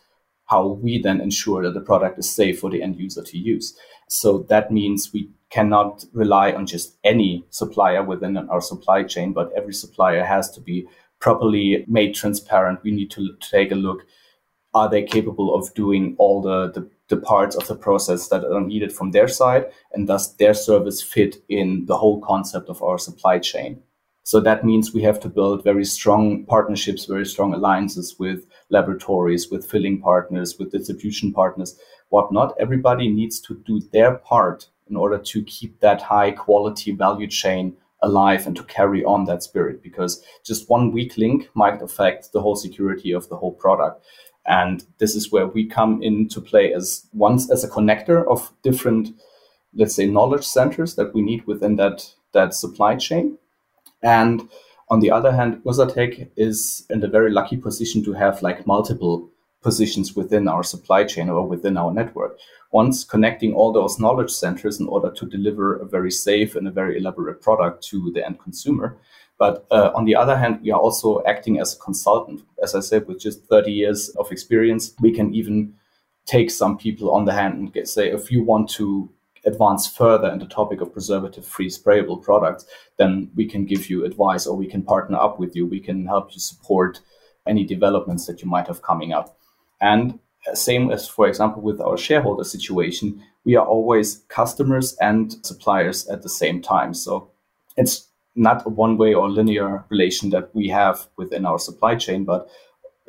how 0.50 0.68
we 0.82 1.00
then 1.00 1.22
ensure 1.22 1.63
that 1.63 1.75
the 1.75 1.82
product 1.82 2.18
is 2.18 2.36
safe 2.36 2.60
for 2.60 2.70
the 2.72 2.82
end 2.82 3.00
user 3.00 3.24
to 3.24 3.38
use. 3.38 3.77
So 4.08 4.39
that 4.50 4.72
means 4.72 5.12
we 5.13 5.29
cannot 5.51 6.06
rely 6.12 6.51
on 6.51 6.65
just 6.65 6.98
any 7.03 7.46
supplier 7.51 8.03
within 8.03 8.36
our 8.38 8.62
supply 8.62 9.03
chain, 9.03 9.32
but 9.32 9.51
every 9.56 9.74
supplier 9.74 10.24
has 10.24 10.50
to 10.51 10.62
be 10.62 10.88
properly 11.20 11.86
made 11.88 12.15
transparent. 12.15 12.84
We 12.84 12.91
need 12.91 13.12
to 13.12 13.36
take 13.39 13.72
a 13.72 13.75
look. 13.75 14.06
Are 14.74 14.89
they 14.89 15.03
capable 15.03 15.53
of 15.53 15.74
doing 15.74 16.15
all 16.18 16.41
the, 16.41 16.72
the, 16.72 16.89
the 17.10 17.18
parts 17.18 17.56
of 17.56 17.68
the 17.68 17.75
process 17.75 18.27
that 18.29 18.44
are 18.44 18.62
needed 18.62 18.91
from 18.91 19.12
their 19.12 19.27
side? 19.27 19.65
And 19.94 20.08
does 20.08 20.36
their 20.38 20.53
service 20.53 21.01
fit 21.01 21.44
in 21.50 21.86
the 21.86 21.98
whole 21.98 22.22
concept 22.22 22.70
of 22.70 22.82
our 22.82 22.98
supply 22.98 23.39
chain? 23.39 23.84
So 24.29 24.39
that 24.41 24.63
means 24.63 24.93
we 24.93 25.01
have 25.01 25.19
to 25.21 25.27
build 25.27 25.63
very 25.63 25.83
strong 25.83 26.45
partnerships, 26.45 27.05
very 27.05 27.25
strong 27.25 27.55
alliances 27.55 28.19
with 28.19 28.45
laboratories, 28.69 29.50
with 29.50 29.65
filling 29.65 30.00
partners, 30.01 30.59
with 30.59 30.71
distribution 30.71 31.33
partners, 31.33 31.79
whatnot. 32.09 32.53
Everybody 32.59 33.09
needs 33.09 33.39
to 33.39 33.55
do 33.65 33.81
their 33.91 34.17
part 34.17 34.67
in 34.88 34.95
order 34.95 35.17
to 35.17 35.43
keep 35.45 35.79
that 35.79 36.03
high 36.03 36.29
quality 36.29 36.91
value 36.91 37.25
chain 37.25 37.75
alive 38.03 38.45
and 38.45 38.55
to 38.55 38.63
carry 38.65 39.03
on 39.03 39.25
that 39.25 39.41
spirit 39.41 39.81
because 39.81 40.24
just 40.45 40.69
one 40.69 40.91
weak 40.91 41.17
link 41.17 41.50
might 41.55 41.81
affect 41.81 42.31
the 42.31 42.41
whole 42.41 42.55
security 42.55 43.12
of 43.12 43.27
the 43.29 43.38
whole 43.38 43.53
product. 43.53 44.05
And 44.45 44.86
this 45.00 45.15
is 45.15 45.31
where 45.31 45.48
we 45.48 45.65
come 45.65 46.03
into 46.03 46.39
play 46.39 46.71
as 46.71 47.07
once 47.13 47.50
as 47.50 47.63
a 47.63 47.67
connector 47.67 48.27
of 48.27 48.53
different, 48.62 49.09
let's 49.74 49.95
say, 49.95 50.05
knowledge 50.05 50.45
centers 50.45 50.93
that 50.98 51.15
we 51.15 51.24
need 51.24 51.48
within 51.48 51.77
that, 51.77 52.13
that 52.33 52.53
supply 52.53 52.95
chain. 52.95 53.39
And 54.03 54.50
on 54.89 55.00
the 55.00 55.12
other 55.12 55.32
hand, 55.32 55.62
Ursatec 55.65 56.29
is 56.36 56.86
in 56.89 57.03
a 57.03 57.08
very 57.08 57.32
lucky 57.32 57.58
position 57.58 58.03
to 58.06 58.13
have 58.13 58.41
like 58.41 58.65
multiple 58.65 59.29
positions 59.62 60.15
within 60.15 60.48
our 60.48 60.63
supply 60.63 61.03
chain 61.03 61.29
or 61.29 61.46
within 61.46 61.77
our 61.77 61.91
network. 61.91 62.38
Once 62.72 63.03
connecting 63.03 63.53
all 63.53 63.72
those 63.72 64.00
knowledge 64.00 64.32
centers 64.32 64.79
in 64.79 64.88
order 64.88 65.12
to 65.12 65.25
deliver 65.25 65.75
a 65.75 65.86
very 65.86 66.12
safe 66.12 66.56
and 66.56 66.68
a 66.68 66.72
very 66.72 66.98
elaborate 66.98 67.41
product 67.41 67.84
to 67.84 68.12
the 68.13 68.25
end 68.25 68.39
consumer. 68.39 68.98
But 69.38 69.65
uh, 69.72 69.91
on 69.96 70.06
the 70.06 70.15
other 70.15 70.38
hand, 70.38 70.60
we 70.62 70.72
are 70.72 70.79
also 70.79 71.22
acting 71.25 71.60
as 71.60 71.74
a 71.74 71.79
consultant. 71.79 72.41
As 72.62 72.75
I 72.75 72.82
said, 72.82 73.08
with 73.08 73.20
just 73.20 73.46
30 73.46 73.72
years 73.72 74.10
of 74.18 74.32
experience, 74.32 74.94
we 75.00 75.12
can 75.12 75.34
even 75.34 75.74
take 76.25 76.51
some 76.51 76.77
people 76.77 77.12
on 77.12 77.25
the 77.25 77.34
hand 77.34 77.56
and 77.56 77.74
get, 77.74 77.88
say, 77.88 78.10
if 78.10 78.32
you 78.32 78.44
want 78.44 78.70
to 78.72 79.10
advance 79.46 79.88
further 79.88 80.29
in 80.29 80.39
the 80.39 80.46
topic 80.46 80.81
of 80.81 80.93
preservative 80.93 81.46
free 81.46 81.69
sprayable 81.69 82.22
products, 82.22 82.65
then 82.98 83.31
we 83.36 83.48
can 83.48 83.65
give 83.65 83.89
you 83.89 84.05
advice 84.05 84.46
or 84.46 84.55
we 84.58 84.67
can 84.67 84.84
partner 84.84 85.17
up 85.17 85.39
with 85.39 85.55
you. 85.55 85.65
We 85.65 85.79
can 85.79 86.05
help 86.05 86.34
you 86.34 86.39
support 86.39 87.00
any 87.48 87.65
developments 87.65 88.25
that 88.27 88.41
you 88.41 88.50
might 88.50 88.67
have 88.67 88.81
coming 88.81 89.13
up. 89.13 89.38
And 89.81 90.19
uh, 90.48 90.55
same 90.55 90.91
as, 90.91 91.08
for 91.08 91.27
example, 91.27 91.62
with 91.62 91.81
our 91.81 91.98
shareholder 91.98 92.43
situation, 92.43 93.24
we 93.46 93.55
are 93.55 93.65
always 93.65 94.24
customers 94.27 94.96
and 95.01 95.34
suppliers 95.46 96.08
at 96.08 96.22
the 96.22 96.29
same 96.29 96.62
time. 96.62 96.93
So 96.93 97.31
it's 97.77 98.08
not 98.36 98.65
a 98.65 98.69
one 98.69 98.98
way 98.98 99.13
or 99.13 99.29
linear 99.29 99.86
relation 99.89 100.29
that 100.29 100.53
we 100.53 100.67
have 100.69 101.08
within 101.17 101.46
our 101.46 101.60
supply 101.60 101.96
chain, 101.96 102.25
but 102.25 102.50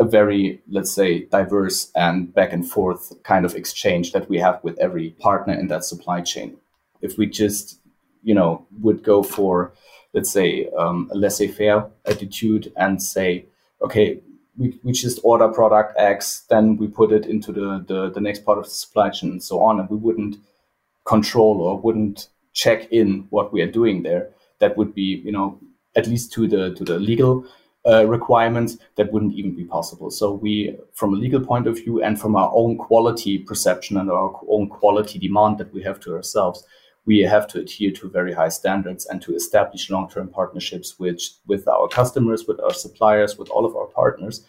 a 0.00 0.04
very, 0.04 0.60
let's 0.68 0.90
say, 0.90 1.26
diverse 1.26 1.92
and 1.94 2.34
back 2.34 2.52
and 2.54 2.68
forth 2.68 3.12
kind 3.22 3.44
of 3.44 3.54
exchange 3.54 4.12
that 4.12 4.28
we 4.30 4.38
have 4.38 4.58
with 4.64 4.78
every 4.80 5.10
partner 5.20 5.52
in 5.52 5.68
that 5.68 5.84
supply 5.84 6.22
chain. 6.22 6.56
If 7.02 7.18
we 7.18 7.26
just, 7.26 7.78
you 8.22 8.34
know, 8.34 8.66
would 8.80 9.02
go 9.02 9.22
for, 9.22 9.74
let's 10.14 10.32
say, 10.32 10.70
um, 10.76 11.10
a 11.12 11.16
laissez 11.16 11.48
faire 11.48 11.90
attitude 12.06 12.72
and 12.76 13.02
say, 13.02 13.44
okay, 13.82 14.20
we, 14.56 14.78
we 14.82 14.92
just 14.92 15.20
order 15.22 15.48
product 15.48 15.92
X, 15.98 16.44
then 16.48 16.78
we 16.78 16.88
put 16.88 17.12
it 17.12 17.26
into 17.26 17.52
the, 17.52 17.84
the, 17.86 18.10
the 18.10 18.20
next 18.20 18.44
part 18.44 18.58
of 18.58 18.64
the 18.64 18.70
supply 18.70 19.10
chain 19.10 19.30
and 19.30 19.42
so 19.42 19.60
on. 19.60 19.78
And 19.78 19.90
we 19.90 19.98
wouldn't 19.98 20.36
control 21.04 21.60
or 21.60 21.78
wouldn't 21.78 22.28
check 22.54 22.90
in 22.90 23.26
what 23.28 23.52
we 23.52 23.60
are 23.60 23.70
doing 23.70 24.02
there. 24.02 24.30
That 24.60 24.78
would 24.78 24.94
be, 24.94 25.22
you 25.24 25.32
know, 25.32 25.58
at 25.94 26.06
least 26.06 26.32
to 26.32 26.46
the 26.46 26.74
to 26.74 26.84
the 26.84 26.98
legal 26.98 27.44
uh, 27.86 28.06
requirements 28.06 28.76
that 28.96 29.12
wouldn't 29.12 29.34
even 29.34 29.54
be 29.54 29.64
possible. 29.64 30.10
So 30.10 30.32
we, 30.32 30.76
from 30.92 31.14
a 31.14 31.16
legal 31.16 31.40
point 31.40 31.66
of 31.66 31.76
view 31.76 32.02
and 32.02 32.20
from 32.20 32.36
our 32.36 32.50
own 32.54 32.76
quality 32.76 33.38
perception 33.38 33.96
and 33.96 34.10
our 34.10 34.38
own 34.48 34.68
quality 34.68 35.18
demand 35.18 35.58
that 35.58 35.72
we 35.72 35.82
have 35.82 35.98
to 36.00 36.14
ourselves, 36.14 36.64
we 37.06 37.20
have 37.20 37.48
to 37.48 37.60
adhere 37.60 37.90
to 37.92 38.10
very 38.10 38.32
high 38.32 38.50
standards 38.50 39.06
and 39.06 39.22
to 39.22 39.34
establish 39.34 39.90
long-term 39.90 40.28
partnerships 40.28 40.98
with, 40.98 41.22
with 41.46 41.66
our 41.66 41.88
customers, 41.88 42.46
with 42.46 42.60
our 42.60 42.74
suppliers, 42.74 43.38
with 43.38 43.48
all 43.48 43.64
of 43.64 43.74
our 43.74 43.86
partners, 43.86 44.44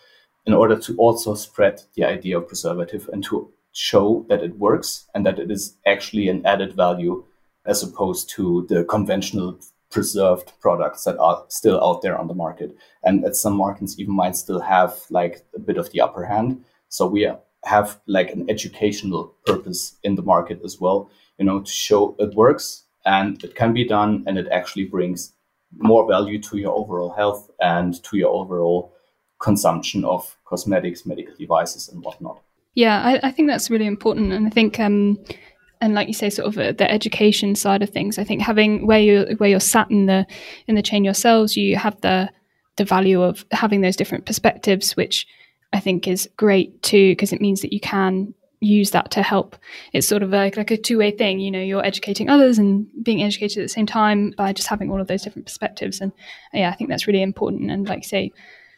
in 0.45 0.53
order 0.53 0.77
to 0.77 0.95
also 0.97 1.33
spread 1.33 1.81
the 1.95 2.03
idea 2.03 2.37
of 2.37 2.47
preservative 2.47 3.09
and 3.13 3.23
to 3.23 3.49
show 3.71 4.25
that 4.27 4.43
it 4.43 4.57
works 4.57 5.07
and 5.15 5.25
that 5.25 5.39
it 5.39 5.49
is 5.49 5.77
actually 5.85 6.27
an 6.27 6.45
added 6.45 6.73
value 6.73 7.23
as 7.65 7.83
opposed 7.83 8.29
to 8.29 8.65
the 8.67 8.83
conventional 8.83 9.57
preserved 9.91 10.53
products 10.59 11.03
that 11.03 11.17
are 11.19 11.45
still 11.49 11.83
out 11.83 12.01
there 12.01 12.17
on 12.17 12.27
the 12.27 12.33
market. 12.33 12.75
And 13.03 13.25
at 13.25 13.35
some 13.35 13.55
markets 13.55 13.99
even 13.99 14.15
might 14.15 14.35
still 14.35 14.61
have 14.61 14.99
like 15.09 15.45
a 15.55 15.59
bit 15.59 15.77
of 15.77 15.91
the 15.91 16.01
upper 16.01 16.25
hand. 16.25 16.63
So 16.89 17.05
we 17.07 17.29
have 17.65 17.99
like 18.07 18.31
an 18.31 18.49
educational 18.49 19.35
purpose 19.45 19.97
in 20.03 20.15
the 20.15 20.23
market 20.23 20.61
as 20.65 20.79
well, 20.79 21.11
you 21.37 21.45
know, 21.45 21.61
to 21.61 21.71
show 21.71 22.15
it 22.19 22.33
works 22.33 22.83
and 23.05 23.43
it 23.43 23.55
can 23.55 23.73
be 23.73 23.85
done 23.85 24.23
and 24.25 24.37
it 24.37 24.47
actually 24.51 24.85
brings 24.85 25.33
more 25.77 26.07
value 26.07 26.39
to 26.41 26.57
your 26.57 26.73
overall 26.73 27.11
health 27.11 27.49
and 27.61 28.03
to 28.03 28.17
your 28.17 28.29
overall 28.29 28.93
consumption 29.39 30.05
of 30.05 30.37
cosmetics, 30.45 31.05
medical 31.05 31.35
devices, 31.35 31.89
and 31.89 32.03
whatnot. 32.03 32.41
Yeah, 32.75 33.01
I, 33.01 33.27
I 33.27 33.31
think 33.31 33.49
that's 33.49 33.69
really 33.69 33.87
important. 33.87 34.31
And 34.31 34.47
I 34.47 34.49
think 34.49 34.79
um, 34.79 35.17
and 35.81 35.95
like 35.95 36.07
you 36.07 36.13
say, 36.13 36.29
sort 36.29 36.47
of 36.47 36.57
uh, 36.57 36.71
the 36.71 36.89
education 36.89 37.55
side 37.55 37.81
of 37.81 37.89
things. 37.89 38.19
I 38.19 38.23
think 38.23 38.41
having 38.41 38.85
where 38.85 38.99
you 38.99 39.35
where 39.37 39.49
you're 39.49 39.59
sat 39.59 39.89
in 39.89 40.05
the 40.05 40.25
in 40.67 40.75
the 40.75 40.81
chain 40.81 41.03
yourselves, 41.03 41.57
you 41.57 41.75
have 41.75 41.99
the 42.01 42.29
the 42.77 42.85
value 42.85 43.21
of 43.21 43.45
having 43.51 43.81
those 43.81 43.95
different 43.95 44.25
perspectives, 44.25 44.95
which 44.95 45.27
I 45.73 45.79
think 45.79 46.07
is 46.07 46.29
great 46.37 46.81
too, 46.83 47.11
because 47.11 47.33
it 47.33 47.41
means 47.41 47.61
that 47.61 47.73
you 47.73 47.79
can 47.79 48.33
use 48.61 48.91
that 48.91 49.09
to 49.11 49.23
help. 49.23 49.57
It's 49.91 50.07
sort 50.07 50.21
of 50.21 50.29
like, 50.29 50.55
like 50.55 50.71
a 50.71 50.77
two 50.77 50.99
way 50.99 51.11
thing. 51.11 51.39
You 51.39 51.51
know, 51.51 51.59
you're 51.61 51.85
educating 51.85 52.29
others 52.29 52.59
and 52.59 52.85
being 53.03 53.23
educated 53.23 53.57
at 53.57 53.63
the 53.63 53.69
same 53.69 53.87
time 53.87 54.33
by 54.37 54.53
just 54.53 54.67
having 54.67 54.91
all 54.91 55.01
of 55.01 55.07
those 55.07 55.23
different 55.23 55.47
perspectives. 55.47 55.99
And 55.99 56.11
yeah, 56.53 56.69
I 56.69 56.75
think 56.75 56.89
that's 56.89 57.07
really 57.07 57.23
important. 57.23 57.71
And 57.71 57.87
like 57.87 58.03
say, 58.05 58.31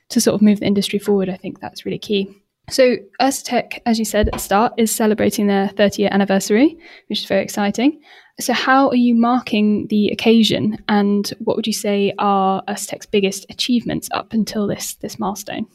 to 0.10 0.22
sort 0.22 0.36
of 0.36 0.42
move 0.42 0.62
the 0.62 0.66
industry 0.66 1.00
forward, 1.00 1.30
I 1.30 1.38
think 1.38 1.60
that's 1.60 1.86
really 1.86 2.00
key. 2.00 2.43
So, 2.70 2.96
Ursa 3.22 3.64
as 3.86 4.00
you 4.00 4.06
said 4.06 4.28
at 4.28 4.34
the 4.34 4.40
start, 4.40 4.74
is 4.78 4.94
celebrating 4.94 5.48
their 5.48 5.68
30 5.70 6.02
year 6.02 6.10
anniversary, 6.12 6.78
which 7.08 7.20
is 7.20 7.26
very 7.26 7.44
exciting. 7.44 8.02
So, 8.40 8.54
how 8.54 8.90
are 8.90 8.96
you 8.96 9.16
marking 9.16 9.88
the 9.88 10.08
occasion, 10.08 10.78
and 10.88 11.32
what 11.40 11.56
would 11.56 11.68
you 11.68 11.74
say 11.74 12.14
are 12.18 12.64
Ursa 12.70 13.00
biggest 13.12 13.46
achievements 13.50 14.08
up 14.12 14.34
until 14.34 14.66
this 14.68 14.96
this 14.96 15.20
milestone? 15.20 15.68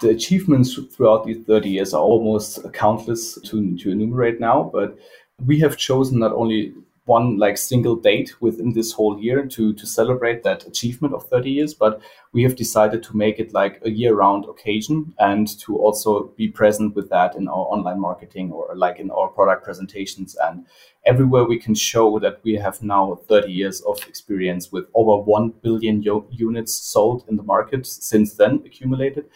The 0.00 0.10
achievements 0.10 0.78
throughout 0.90 1.24
these 1.24 1.44
30 1.46 1.70
years 1.70 1.94
are 1.94 2.02
almost 2.02 2.58
countless 2.72 3.40
to, 3.40 3.76
to 3.78 3.90
enumerate 3.90 4.40
now, 4.40 4.68
but 4.72 4.98
we 5.46 5.60
have 5.60 5.76
chosen 5.76 6.18
not 6.18 6.32
only 6.32 6.74
one 7.04 7.36
like 7.36 7.58
single 7.58 7.96
date 7.96 8.40
within 8.40 8.72
this 8.72 8.92
whole 8.92 9.18
year 9.18 9.44
to 9.46 9.72
to 9.74 9.86
celebrate 9.86 10.42
that 10.42 10.66
achievement 10.66 11.14
of 11.14 11.28
30 11.28 11.50
years 11.50 11.74
but 11.74 12.00
we 12.32 12.42
have 12.42 12.56
decided 12.56 13.02
to 13.02 13.16
make 13.16 13.38
it 13.38 13.52
like 13.52 13.80
a 13.84 13.90
year 13.90 14.14
round 14.14 14.46
occasion 14.46 15.14
and 15.18 15.58
to 15.60 15.76
also 15.76 16.32
be 16.36 16.48
present 16.48 16.94
with 16.94 17.10
that 17.10 17.36
in 17.36 17.46
our 17.46 17.66
online 17.68 18.00
marketing 18.00 18.50
or 18.50 18.74
like 18.74 18.98
in 18.98 19.10
our 19.10 19.28
product 19.28 19.64
presentations. 19.64 20.34
And 20.42 20.64
everywhere 21.04 21.44
we 21.44 21.58
can 21.58 21.74
show 21.74 22.18
that 22.20 22.40
we 22.42 22.54
have 22.54 22.82
now 22.82 23.20
30 23.28 23.52
years 23.52 23.82
of 23.82 23.98
experience 24.08 24.72
with 24.72 24.86
over 24.94 25.22
1 25.22 25.50
billion 25.62 26.02
units 26.30 26.74
sold 26.74 27.24
in 27.28 27.36
the 27.36 27.42
market 27.42 27.86
since 27.86 28.34
then 28.34 28.62
accumulated 28.64 29.26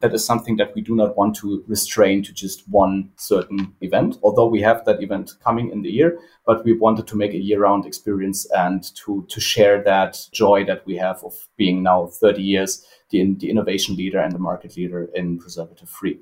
that 0.00 0.14
is 0.14 0.24
something 0.24 0.56
that 0.56 0.74
we 0.74 0.80
do 0.80 0.94
not 0.94 1.16
want 1.16 1.36
to 1.36 1.62
restrain 1.66 2.22
to 2.22 2.32
just 2.32 2.66
one 2.68 3.10
certain 3.16 3.74
event, 3.82 4.18
although 4.22 4.46
we 4.46 4.62
have 4.62 4.84
that 4.84 5.02
event 5.02 5.32
coming 5.44 5.70
in 5.70 5.82
the 5.82 5.90
year, 5.90 6.18
but 6.46 6.64
we 6.64 6.72
wanted 6.72 7.06
to 7.06 7.16
make 7.16 7.32
a 7.34 7.38
year 7.38 7.60
round 7.60 7.84
experience 7.84 8.50
and 8.52 8.94
to, 8.96 9.26
to 9.28 9.40
share 9.40 9.82
that 9.84 10.18
joy 10.32 10.64
that 10.64 10.84
we 10.86 10.96
have 10.96 11.22
of 11.22 11.34
being 11.56 11.82
now 11.82 12.06
30 12.06 12.42
years 12.42 12.84
the, 13.10 13.34
the 13.34 13.50
innovation 13.50 13.96
leader 13.96 14.18
and 14.18 14.32
the 14.32 14.38
market 14.38 14.76
leader 14.76 15.08
in 15.14 15.38
preservative 15.38 15.88
free. 15.88 16.18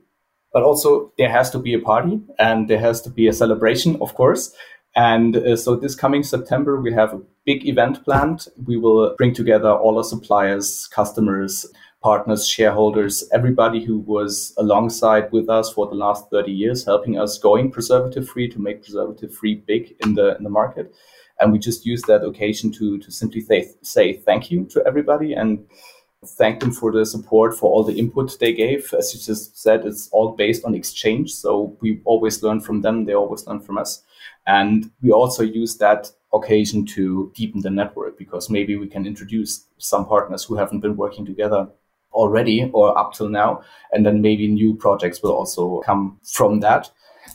But 0.53 0.63
also, 0.63 1.13
there 1.19 1.31
has 1.31 1.51
to 1.51 1.59
be 1.59 1.75
a 1.75 1.79
party 1.79 2.21
and 2.39 2.69
there 2.69 2.81
has 2.81 3.01
to 3.03 3.11
be 3.11 3.29
a 3.29 3.33
celebration, 3.33 3.99
of 4.01 4.15
course. 4.15 4.55
And 4.97 5.37
uh, 5.37 5.57
so 5.57 5.77
this 5.77 5.95
coming 5.95 6.23
September, 6.23 6.81
we 6.81 6.93
have 6.93 7.13
a 7.15 7.21
big 7.45 7.67
event 7.69 8.05
planned. 8.05 8.49
We 8.67 8.77
will 8.77 9.15
bring 9.17 9.35
together 9.35 9.71
all 9.71 9.99
our 9.99 10.05
suppliers, 10.05 10.89
customers, 10.89 11.67
partners, 12.03 12.47
shareholders, 12.47 13.29
everybody 13.33 13.85
who 13.85 13.99
was 13.99 14.55
alongside 14.59 15.31
with 15.33 15.49
us 15.49 15.73
for 15.73 15.89
the 15.89 15.95
last 15.95 16.31
30 16.31 16.53
years, 16.53 16.85
helping 16.85 17.19
us 17.19 17.39
going 17.39 17.71
preservative 17.71 18.29
free 18.29 18.49
to 18.49 18.61
make 18.61 18.83
preservative 18.83 19.35
free 19.35 19.57
big 19.57 19.97
in 20.05 20.15
the 20.15 20.37
in 20.37 20.45
the 20.45 20.51
market. 20.51 20.95
And 21.41 21.53
we 21.53 21.59
just 21.59 21.87
use 21.87 22.03
that 22.03 22.25
occasion 22.25 22.73
to 22.73 22.99
to 22.99 23.11
simply 23.11 23.41
say, 23.41 23.71
say 23.83 24.13
thank 24.13 24.51
you 24.51 24.65
to 24.67 24.85
everybody 24.87 25.35
and 25.35 25.65
thank 26.25 26.61
them 26.61 26.73
for 26.73 26.91
the 26.93 27.07
support, 27.07 27.57
for 27.57 27.71
all 27.73 27.85
the 27.85 27.99
input 27.99 28.39
they 28.39 28.53
gave. 28.53 28.93
As 28.93 29.15
you 29.15 29.21
just 29.21 29.57
said, 29.57 29.87
it's 29.87 30.09
all 30.11 30.33
based 30.33 30.65
on 30.65 30.75
exchange. 30.75 31.33
So 31.35 31.77
we 31.81 32.01
always 32.05 32.43
learn 32.43 32.61
from 32.61 32.83
them, 32.83 33.05
they 33.05 33.15
always 33.15 33.47
learn 33.47 33.61
from 33.61 33.79
us. 33.79 34.03
And 34.47 34.91
we 35.03 35.13
also 35.13 35.43
use 35.43 35.77
that 35.79 36.11
occasion 36.33 36.85
to 36.85 37.33
deepen 37.35 37.61
the 37.61 37.71
network 37.71 38.19
because 38.19 38.51
maybe 38.51 38.77
we 38.77 38.87
can 38.89 39.07
introduce 39.07 39.67
some 39.79 40.07
partners 40.07 40.45
who 40.45 40.57
haven't 40.57 40.81
been 40.81 40.97
working 40.97 41.25
together 41.25 41.69
already 42.19 42.71
or 42.75 42.97
up 42.99 43.15
till 43.15 43.29
now. 43.29 43.63
And 43.93 44.05
then 44.05 44.21
maybe 44.21 44.49
new 44.49 44.75
projects 44.75 45.23
will 45.23 45.33
also 45.33 45.81
come 45.87 46.19
from 46.25 46.61
that. 46.61 46.91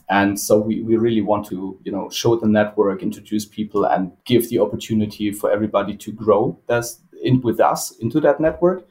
And 0.10 0.40
so 0.40 0.60
we, 0.60 0.82
we 0.82 0.98
really 0.98 1.22
want 1.22 1.46
to, 1.48 1.80
you 1.84 1.92
know, 1.92 2.10
show 2.10 2.36
the 2.36 2.48
network, 2.48 3.02
introduce 3.02 3.46
people 3.46 3.86
and 3.86 4.12
give 4.26 4.50
the 4.50 4.60
opportunity 4.60 5.32
for 5.32 5.52
everybody 5.52 5.96
to 5.98 6.12
grow 6.12 6.60
that's 6.68 7.00
in 7.24 7.42
with 7.42 7.60
us 7.60 7.92
into 8.00 8.20
that 8.22 8.40
network. 8.40 8.86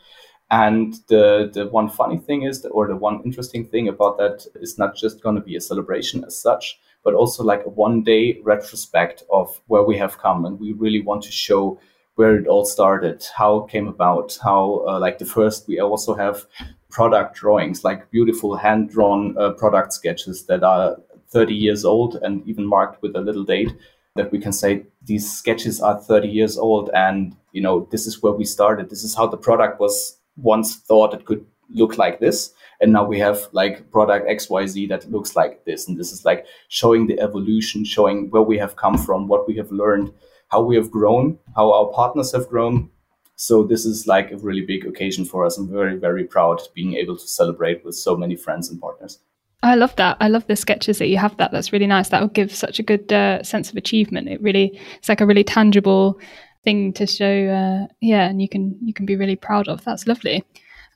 And 0.51 0.95
the, 1.09 1.51
the 1.53 1.67
one 1.69 1.89
funny 1.89 2.19
thing 2.19 2.43
is, 2.43 2.65
or 2.67 2.87
the 2.87 2.97
one 2.97 3.23
interesting 3.25 3.67
thing 3.67 3.89
about 3.89 4.19
that 4.19 4.47
is 4.57 4.79
not 4.79 4.95
just 4.95 5.23
going 5.23 5.37
to 5.37 5.41
be 5.41 5.57
a 5.57 5.61
celebration 5.61 6.25
as 6.25 6.41
such, 6.41 6.79
but 7.05 7.15
also 7.15 7.43
like 7.43 7.65
a 7.65 7.71
one 7.71 8.03
day 8.03 8.39
retrospect 8.43 9.25
of 9.31 9.61
where 9.67 9.83
we 9.83 9.97
have 9.99 10.19
come. 10.19 10.45
And 10.45 10.61
we 10.61 10.73
really 10.73 11.01
want 11.01 11.23
to 11.25 11.33
show 11.33 11.81
where 12.17 12.37
it 12.37 12.47
all 12.47 12.65
started, 12.65 13.25
how 13.37 13.65
it 13.65 13.71
came 13.71 13.89
about, 13.89 14.39
how 14.43 14.85
uh, 14.87 14.99
like 14.99 15.19
the 15.19 15.25
first 15.25 15.67
we 15.67 15.81
also 15.81 16.15
have 16.15 16.47
product 16.91 17.37
drawings, 17.37 17.85
like 17.85 18.11
beautiful 18.11 18.57
hand 18.57 18.91
drawn 18.91 19.37
uh, 19.39 19.53
product 19.53 19.93
sketches 19.93 20.45
that 20.47 20.63
are 20.63 20.97
30 21.31 21.55
years 21.55 21.85
old 21.85 22.17
and 22.17 22.47
even 22.47 22.67
marked 22.67 23.01
with 23.03 23.17
a 23.17 23.21
little 23.21 23.45
date 23.45 23.73
that 24.15 24.31
we 24.31 24.39
can 24.39 24.53
say 24.53 24.85
these 25.03 25.31
sketches 25.31 25.81
are 25.81 25.99
30 25.99 26.29
years 26.29 26.59
old 26.59 26.91
and 26.95 27.35
you 27.53 27.63
know 27.63 27.89
this 27.91 28.07
is 28.07 28.23
where 28.23 28.33
we 28.33 28.45
started. 28.45 28.91
This 28.91 29.05
is 29.05 29.15
how 29.15 29.27
the 29.27 29.39
product 29.39 29.81
was 29.81 30.19
once 30.37 30.77
thought 30.77 31.15
it 31.15 31.25
could 31.25 31.47
look 31.71 31.97
like 31.97 32.21
this. 32.21 32.53
And 32.81 32.93
now 32.93 33.05
we 33.05 33.19
have 33.21 33.49
like 33.53 33.91
product 33.91 34.29
xyz 34.29 34.89
that 34.89 35.11
looks 35.11 35.35
like 35.37 35.65
this. 35.65 35.89
And 35.89 35.99
this 35.99 36.13
is 36.13 36.25
like 36.25 36.45
showing 36.69 37.07
the 37.07 37.19
evolution 37.21 37.85
showing 37.85 38.31
where 38.31 38.43
we 38.43 38.59
have 38.59 38.77
come 38.77 38.99
from 38.99 39.29
what 39.29 39.49
we 39.49 39.57
have 39.57 39.71
learned 39.71 40.13
how 40.53 40.61
we 40.61 40.77
have 40.77 40.91
grown, 40.91 41.39
how 41.57 41.73
our 41.73 41.87
partners 41.93 42.31
have 42.33 42.49
grown. 42.49 42.91
So 43.37 43.65
this 43.65 43.87
is 43.87 44.07
like 44.07 44.31
a 44.31 44.37
really 44.37 44.61
big 44.61 44.87
occasion 44.87 45.25
for 45.25 45.45
us. 45.47 45.57
I'm 45.59 45.69
very, 45.69 45.97
very 45.99 46.25
proud 46.25 46.61
being 46.75 46.95
able 46.95 47.17
to 47.17 47.27
celebrate 47.27 47.85
with 47.85 47.97
so 47.97 48.17
many 48.17 48.37
friends 48.37 48.71
and 48.71 48.81
partners. 48.81 49.19
I 49.63 49.77
love 49.77 49.97
that. 49.97 50.19
I 50.21 50.29
love 50.29 50.47
the 50.47 50.57
sketches 50.57 50.99
that 50.99 51.07
you 51.07 51.17
have. 51.17 51.37
That 51.39 51.53
that's 51.53 51.73
really 51.73 51.87
nice. 51.87 52.11
That 52.11 52.21
will 52.21 52.29
give 52.29 52.55
such 52.55 52.79
a 52.79 52.83
good 52.83 53.13
uh, 53.13 53.43
sense 53.43 53.71
of 53.71 53.77
achievement. 53.77 54.29
It 54.29 54.43
really, 54.43 54.79
it's 54.99 55.09
like 55.09 55.21
a 55.21 55.27
really 55.27 55.45
tangible 55.45 56.21
thing 56.65 56.93
to 56.95 57.07
show. 57.07 57.49
Uh, 57.49 57.93
yeah, 58.01 58.29
and 58.29 58.43
you 58.43 58.49
can 58.49 58.77
you 58.85 58.93
can 58.93 59.07
be 59.07 59.17
really 59.17 59.37
proud 59.37 59.69
of. 59.69 59.85
That's 59.85 60.07
lovely. 60.07 60.45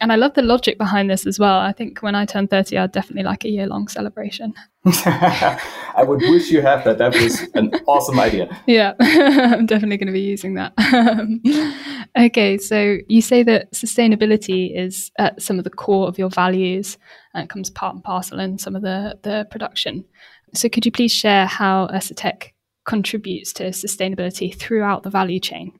And 0.00 0.12
I 0.12 0.16
love 0.16 0.35
the 0.35 0.42
logic 0.42 0.76
behind 0.76 1.09
this 1.09 1.26
as 1.26 1.38
well. 1.38 1.59
I 1.59 1.72
think 1.72 2.02
when 2.02 2.14
I 2.14 2.26
turn 2.26 2.48
30, 2.48 2.76
I'd 2.76 2.92
definitely 2.92 3.22
like 3.22 3.44
a 3.44 3.48
year 3.48 3.66
long 3.66 3.88
celebration. 3.88 4.52
I 4.85 6.04
would 6.06 6.20
wish 6.20 6.50
you 6.50 6.61
had 6.61 6.85
that. 6.85 6.98
That 6.98 7.14
was 7.14 7.40
an 7.54 7.72
awesome 7.87 8.20
idea. 8.20 8.48
Yeah, 8.66 8.92
I'm 9.00 9.64
definitely 9.64 9.96
going 9.96 10.09
to 10.09 10.12
be 10.12 10.20
using 10.20 10.54
that. 10.54 10.74
okay, 12.18 12.59
so 12.59 12.98
you 13.09 13.22
say 13.22 13.42
that 13.44 13.72
sustainability 13.72 14.76
is 14.76 15.11
at 15.18 15.40
some 15.40 15.59
of 15.59 15.64
the 15.64 15.70
core 15.70 16.09
of 16.09 16.18
your 16.18 16.28
values 16.28 16.98
and 17.32 17.44
it 17.44 17.50
comes 17.50 17.70
part 17.70 17.94
and 17.94 18.04
parcel 18.04 18.38
in 18.38 18.59
some 18.59 18.76
of 18.76 18.82
the, 18.82 19.18
the 19.22 19.46
production. 19.50 20.04
So 20.54 20.68
could 20.68 20.85
you 20.85 20.92
please 20.92 21.12
share 21.12 21.46
how 21.46 21.88
Ursa 21.92 22.14
contributes 22.85 23.52
to 23.54 23.64
sustainability 23.70 24.54
throughout 24.54 25.02
the 25.02 25.11
value 25.11 25.40
chain? 25.40 25.72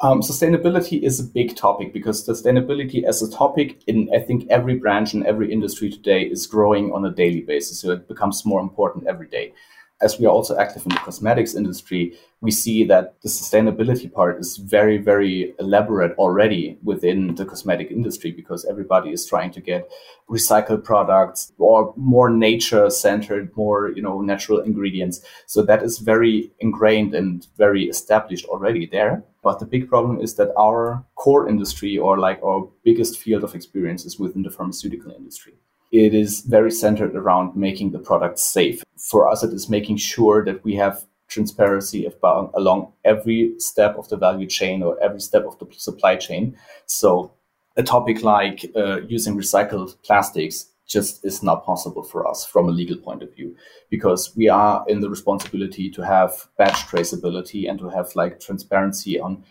Um, 0.00 0.20
sustainability 0.20 1.02
is 1.02 1.18
a 1.18 1.24
big 1.24 1.56
topic 1.56 1.92
because 1.92 2.24
sustainability 2.24 3.02
as 3.02 3.20
a 3.20 3.30
topic 3.30 3.82
in 3.88 4.08
I 4.14 4.20
think 4.20 4.48
every 4.48 4.76
branch 4.76 5.12
and 5.12 5.26
every 5.26 5.52
industry 5.52 5.90
today 5.90 6.22
is 6.22 6.46
growing 6.46 6.92
on 6.92 7.04
a 7.04 7.10
daily 7.10 7.40
basis. 7.40 7.80
So 7.80 7.90
it 7.90 8.06
becomes 8.06 8.46
more 8.46 8.60
important 8.60 9.08
every 9.08 9.26
day. 9.26 9.52
As 10.00 10.18
we 10.18 10.26
are 10.26 10.32
also 10.32 10.56
active 10.56 10.82
in 10.84 10.90
the 10.90 10.96
cosmetics 10.96 11.54
industry, 11.54 12.16
we 12.40 12.52
see 12.52 12.84
that 12.84 13.20
the 13.22 13.28
sustainability 13.28 14.12
part 14.12 14.38
is 14.38 14.56
very, 14.56 14.96
very 14.96 15.54
elaborate 15.58 16.16
already 16.18 16.78
within 16.84 17.34
the 17.34 17.44
cosmetic 17.44 17.90
industry 17.90 18.30
because 18.30 18.64
everybody 18.64 19.10
is 19.10 19.26
trying 19.26 19.50
to 19.50 19.60
get 19.60 19.90
recycled 20.30 20.84
products 20.84 21.52
or 21.58 21.92
more 21.96 22.30
nature 22.30 22.88
centered, 22.90 23.50
more, 23.56 23.90
you 23.90 24.02
know, 24.02 24.20
natural 24.20 24.60
ingredients. 24.60 25.20
So 25.46 25.62
that 25.62 25.82
is 25.82 25.98
very 25.98 26.52
ingrained 26.60 27.14
and 27.14 27.44
very 27.56 27.84
established 27.88 28.44
already 28.44 28.86
there. 28.86 29.24
But 29.42 29.58
the 29.58 29.66
big 29.66 29.88
problem 29.88 30.20
is 30.20 30.34
that 30.34 30.52
our 30.56 31.04
core 31.16 31.48
industry 31.48 31.98
or 31.98 32.18
like 32.18 32.40
our 32.44 32.68
biggest 32.84 33.18
field 33.18 33.42
of 33.42 33.54
experience 33.56 34.04
is 34.04 34.18
within 34.18 34.42
the 34.42 34.50
pharmaceutical 34.50 35.10
industry 35.10 35.54
it 35.90 36.14
is 36.14 36.42
very 36.42 36.70
centered 36.70 37.14
around 37.16 37.56
making 37.56 37.92
the 37.92 37.98
product 37.98 38.38
safe. 38.38 38.82
For 38.96 39.28
us, 39.28 39.42
it 39.42 39.52
is 39.52 39.68
making 39.68 39.96
sure 39.96 40.44
that 40.44 40.62
we 40.64 40.74
have 40.76 41.04
transparency 41.28 42.04
about, 42.06 42.50
along 42.54 42.92
every 43.04 43.54
step 43.58 43.96
of 43.96 44.08
the 44.08 44.16
value 44.16 44.46
chain 44.46 44.82
or 44.82 45.00
every 45.02 45.20
step 45.20 45.44
of 45.44 45.58
the 45.58 45.66
supply 45.72 46.16
chain. 46.16 46.56
So 46.86 47.32
a 47.76 47.82
topic 47.82 48.22
like 48.22 48.70
uh, 48.74 49.02
using 49.02 49.36
recycled 49.36 49.96
plastics 50.02 50.66
just 50.86 51.24
is 51.24 51.42
not 51.42 51.64
possible 51.64 52.02
for 52.02 52.26
us 52.26 52.46
from 52.46 52.66
a 52.66 52.72
legal 52.72 52.96
point 52.96 53.22
of 53.22 53.34
view 53.34 53.54
because 53.90 54.34
we 54.34 54.48
are 54.48 54.84
in 54.88 55.00
the 55.00 55.10
responsibility 55.10 55.90
to 55.90 56.02
have 56.02 56.48
batch 56.56 56.86
traceability 56.86 57.68
and 57.68 57.78
to 57.78 57.90
have 57.90 58.16
like 58.16 58.40
transparency 58.40 59.20
on 59.20 59.44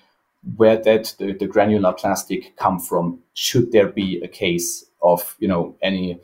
where 0.55 0.77
that 0.77 1.13
the, 1.19 1.33
the 1.33 1.45
granular 1.45 1.93
plastic 1.93 2.55
come 2.57 2.79
from 2.79 3.19
should 3.33 3.71
there 3.71 3.87
be 3.87 4.19
a 4.23 4.27
case 4.27 4.86
of 5.01 5.35
you 5.39 5.47
know 5.47 5.75
any 5.81 6.19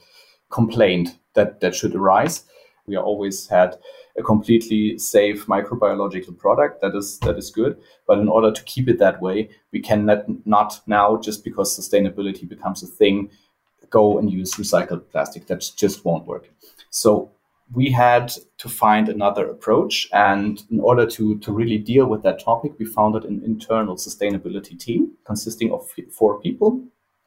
complaint 0.49 1.17
that 1.33 1.59
that 1.62 1.75
should 1.75 1.95
arise. 1.95 2.43
We 2.86 2.97
always 2.97 3.47
had 3.47 3.77
a 4.17 4.23
completely 4.23 4.97
safe 4.97 5.47
microbiological 5.47 6.38
product 6.38 6.81
that 6.81 6.95
is 6.95 7.19
that 7.19 7.38
is 7.38 7.49
good. 7.49 7.77
But 8.07 8.19
in 8.19 8.27
order 8.27 8.51
to 8.51 8.63
keep 8.63 8.88
it 8.89 8.99
that 8.99 9.21
way, 9.21 9.49
we 9.71 9.79
cannot 9.79 10.25
not 10.45 10.81
now 10.88 11.17
just 11.17 11.43
because 11.43 11.77
sustainability 11.77 12.47
becomes 12.47 12.83
a 12.83 12.88
thing, 12.88 13.29
go 13.89 14.19
and 14.19 14.31
use 14.31 14.55
recycled 14.55 15.09
plastic. 15.12 15.47
That 15.47 15.63
just 15.75 16.05
won't 16.05 16.27
work. 16.27 16.49
So 16.89 17.31
we 17.73 17.91
had 17.91 18.31
to 18.57 18.69
find 18.69 19.09
another 19.09 19.49
approach. 19.49 20.07
And 20.13 20.62
in 20.69 20.79
order 20.79 21.05
to, 21.07 21.39
to 21.39 21.51
really 21.51 21.77
deal 21.77 22.05
with 22.05 22.23
that 22.23 22.39
topic, 22.39 22.73
we 22.77 22.86
founded 22.86 23.25
an 23.25 23.41
internal 23.43 23.95
sustainability 23.95 24.77
team 24.77 25.12
consisting 25.25 25.71
of 25.71 25.89
four 26.12 26.39
people. 26.39 26.83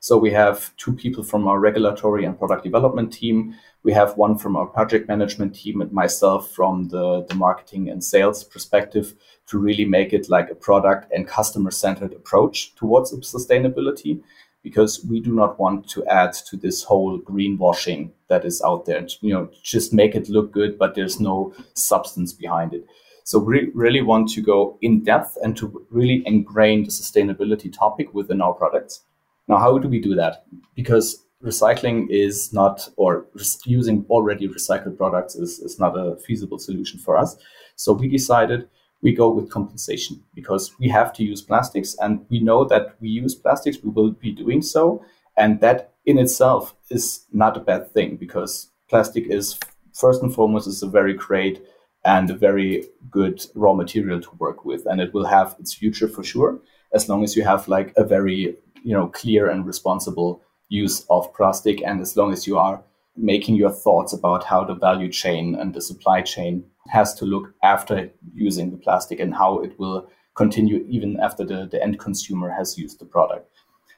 So 0.07 0.17
we 0.17 0.31
have 0.31 0.71
two 0.77 0.93
people 0.93 1.25
from 1.25 1.49
our 1.49 1.59
regulatory 1.59 2.25
and 2.25 2.39
product 2.39 2.63
development 2.63 3.13
team. 3.13 3.57
We 3.83 3.93
have 3.95 4.17
one 4.17 4.39
from 4.39 4.55
our 4.55 4.67
project 4.67 5.09
management 5.09 5.57
team 5.57 5.81
and 5.81 5.91
myself 5.91 6.53
from 6.53 6.91
the, 6.91 7.27
the 7.29 7.35
marketing 7.35 7.89
and 7.91 8.05
sales 8.05 8.45
perspective 8.45 9.17
to 9.49 9.59
really 9.59 9.85
make 9.85 10.13
it 10.13 10.31
like 10.31 10.49
a 10.49 10.55
product 10.55 11.11
and 11.11 11.27
customer 11.27 11.73
centered 11.73 12.13
approach 12.13 12.77
towards 12.77 13.11
sustainability 13.15 14.23
because 14.63 15.05
we 15.05 15.19
do 15.19 15.35
not 15.35 15.59
want 15.59 15.89
to 15.89 16.07
add 16.07 16.33
to 16.35 16.57
this 16.57 16.85
whole 16.85 17.19
greenwashing 17.19 18.13
that 18.29 18.45
is 18.45 18.63
out 18.63 18.87
there. 18.87 19.05
You 19.23 19.35
know, 19.35 19.51
just 19.65 19.93
make 19.93 20.15
it 20.15 20.29
look 20.29 20.53
good, 20.53 20.79
but 20.79 20.95
there's 20.95 21.19
no 21.19 21.53
substance 21.75 22.33
behind 22.33 22.75
it. 22.75 22.87
So 23.25 23.41
we 23.41 23.73
really 23.75 24.03
want 24.03 24.29
to 24.35 24.41
go 24.41 24.79
in 24.83 25.03
depth 25.03 25.37
and 25.43 25.57
to 25.57 25.85
really 25.91 26.23
ingrain 26.25 26.85
the 26.85 26.91
sustainability 26.91 27.77
topic 27.77 28.15
within 28.15 28.41
our 28.41 28.53
products. 28.53 29.03
Now, 29.49 29.59
how 29.59 29.79
do 29.79 29.89
we 29.89 30.01
do 30.01 30.15
that? 30.15 30.45
Because 30.75 31.25
recycling 31.43 32.09
is 32.11 32.53
not, 32.53 32.89
or 32.97 33.27
using 33.65 34.05
already 34.11 34.49
recycled 34.49 34.97
products 34.97 35.37
is, 35.37 35.59
is 35.61 35.79
not 35.79 35.97
a 35.97 36.17
feasible 36.17 36.59
solution 36.59 36.99
for 36.99 37.17
us. 37.17 37.37
So 37.77 37.93
we 37.93 38.09
decided 38.09 38.69
we 39.03 39.15
go 39.15 39.31
with 39.31 39.51
compensation 39.51 40.23
because 40.35 40.79
we 40.79 40.89
have 40.89 41.13
to 41.13 41.23
use 41.23 41.43
plastics 41.43 41.95
and 42.01 42.25
we 42.31 42.41
know 42.41 42.65
that 42.65 42.97
we 43.01 43.09
use 43.09 43.35
plastics, 43.35 43.79
we 43.83 43.91
will 43.91 44.11
be 44.11 44.33
doing 44.33 44.63
so. 44.63 45.05
And 45.37 45.61
that 45.61 45.93
in 46.07 46.19
itself 46.19 46.75
is 46.91 47.27
not 47.33 47.57
a 47.57 47.61
bad 47.61 47.93
thing 47.93 48.17
because 48.17 48.71
plastic 48.89 49.27
is, 49.27 49.59
first 49.93 50.23
and 50.23 50.35
foremost, 50.35 50.67
is 50.67 50.83
a 50.83 50.89
very 50.89 51.13
great 51.13 51.63
and 52.05 52.31
a 52.31 52.35
very 52.35 52.85
good 53.11 53.45
raw 53.55 53.75
material 53.75 54.21
to 54.21 54.31
work 54.39 54.65
with. 54.65 54.87
And 54.87 55.01
it 55.01 55.13
will 55.13 55.27
have 55.27 55.57
its 55.59 55.75
future 55.75 56.09
for 56.09 56.25
sure, 56.25 56.59
as 56.95 57.09
long 57.09 57.23
as 57.23 57.37
you 57.37 57.45
have 57.45 57.69
like 57.69 57.93
a 57.97 58.05
very 58.05 58.57
you 58.87 58.93
know 58.93 59.09
clear 59.09 59.51
and 59.51 59.67
responsible 59.67 60.43
use 60.69 61.05
of 61.11 61.33
plastic 61.35 61.83
and 61.83 62.01
as 62.01 62.17
long 62.17 62.33
as 62.33 62.47
you 62.47 62.57
are 62.57 62.83
making 63.17 63.57
your 63.57 63.71
thoughts 63.71 64.13
about 64.13 64.45
how 64.45 64.63
the 64.63 64.75
value 64.75 65.11
chain 65.11 65.55
and 65.57 65.75
the 65.75 65.81
supply 65.81 66.21
chain 66.23 66.65
has 66.89 67.15
to 67.15 67.25
look 67.25 67.53
after 67.63 68.09
using 68.33 68.71
the 68.71 68.77
plastic 68.77 69.19
and 69.19 69.35
how 69.35 69.59
it 69.59 69.79
will 69.79 70.09
continue 70.35 70.85
even 70.89 71.19
after 71.21 71.45
the, 71.45 71.67
the 71.73 71.83
end 71.83 71.99
consumer 71.99 72.51
has 72.51 72.79
used 72.79 73.01
the 73.01 73.07
product. 73.07 73.51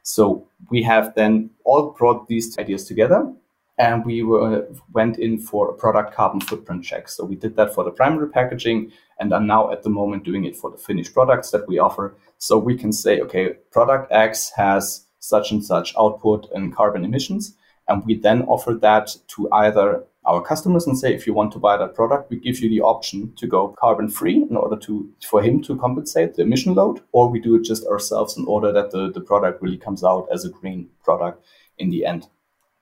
So 0.02 0.48
we 0.70 0.82
have 0.84 1.14
then 1.14 1.50
all 1.64 1.90
brought 1.90 2.28
these 2.28 2.56
ideas 2.58 2.86
together 2.86 3.30
and 3.78 4.04
we 4.04 4.22
were, 4.22 4.66
went 4.92 5.18
in 5.18 5.38
for 5.38 5.70
a 5.70 5.74
product 5.74 6.14
carbon 6.14 6.40
footprint 6.40 6.84
check. 6.84 7.08
So 7.08 7.24
we 7.24 7.36
did 7.36 7.56
that 7.56 7.74
for 7.74 7.84
the 7.84 7.90
primary 7.90 8.28
packaging 8.28 8.92
and 9.20 9.32
are 9.32 9.40
now 9.40 9.70
at 9.70 9.82
the 9.84 9.90
moment 9.90 10.24
doing 10.24 10.44
it 10.44 10.56
for 10.56 10.70
the 10.70 10.78
finished 10.78 11.14
products 11.14 11.50
that 11.52 11.66
we 11.68 11.78
offer. 11.78 12.16
So 12.38 12.58
we 12.58 12.76
can 12.76 12.92
say, 12.92 13.20
okay, 13.20 13.54
product 13.70 14.10
X 14.10 14.50
has 14.56 15.06
such 15.20 15.52
and 15.52 15.64
such 15.64 15.94
output 15.98 16.48
and 16.54 16.74
carbon 16.74 17.04
emissions. 17.04 17.54
And 17.86 18.04
we 18.04 18.16
then 18.16 18.42
offer 18.42 18.74
that 18.74 19.16
to 19.28 19.48
either 19.52 20.04
our 20.24 20.42
customers 20.42 20.86
and 20.86 20.98
say, 20.98 21.14
if 21.14 21.26
you 21.26 21.32
want 21.32 21.52
to 21.52 21.58
buy 21.58 21.76
that 21.76 21.94
product, 21.94 22.30
we 22.30 22.38
give 22.38 22.58
you 22.58 22.68
the 22.68 22.82
option 22.82 23.32
to 23.36 23.46
go 23.46 23.74
carbon 23.78 24.08
free 24.08 24.46
in 24.48 24.56
order 24.56 24.76
to 24.76 25.10
for 25.24 25.42
him 25.42 25.62
to 25.62 25.76
compensate 25.76 26.34
the 26.34 26.42
emission 26.42 26.74
load, 26.74 27.00
or 27.12 27.28
we 27.28 27.40
do 27.40 27.54
it 27.54 27.64
just 27.64 27.86
ourselves 27.86 28.36
in 28.36 28.44
order 28.44 28.70
that 28.72 28.90
the, 28.90 29.10
the 29.10 29.20
product 29.20 29.62
really 29.62 29.78
comes 29.78 30.04
out 30.04 30.28
as 30.30 30.44
a 30.44 30.50
green 30.50 30.88
product 31.02 31.42
in 31.78 31.88
the 31.90 32.04
end. 32.04 32.28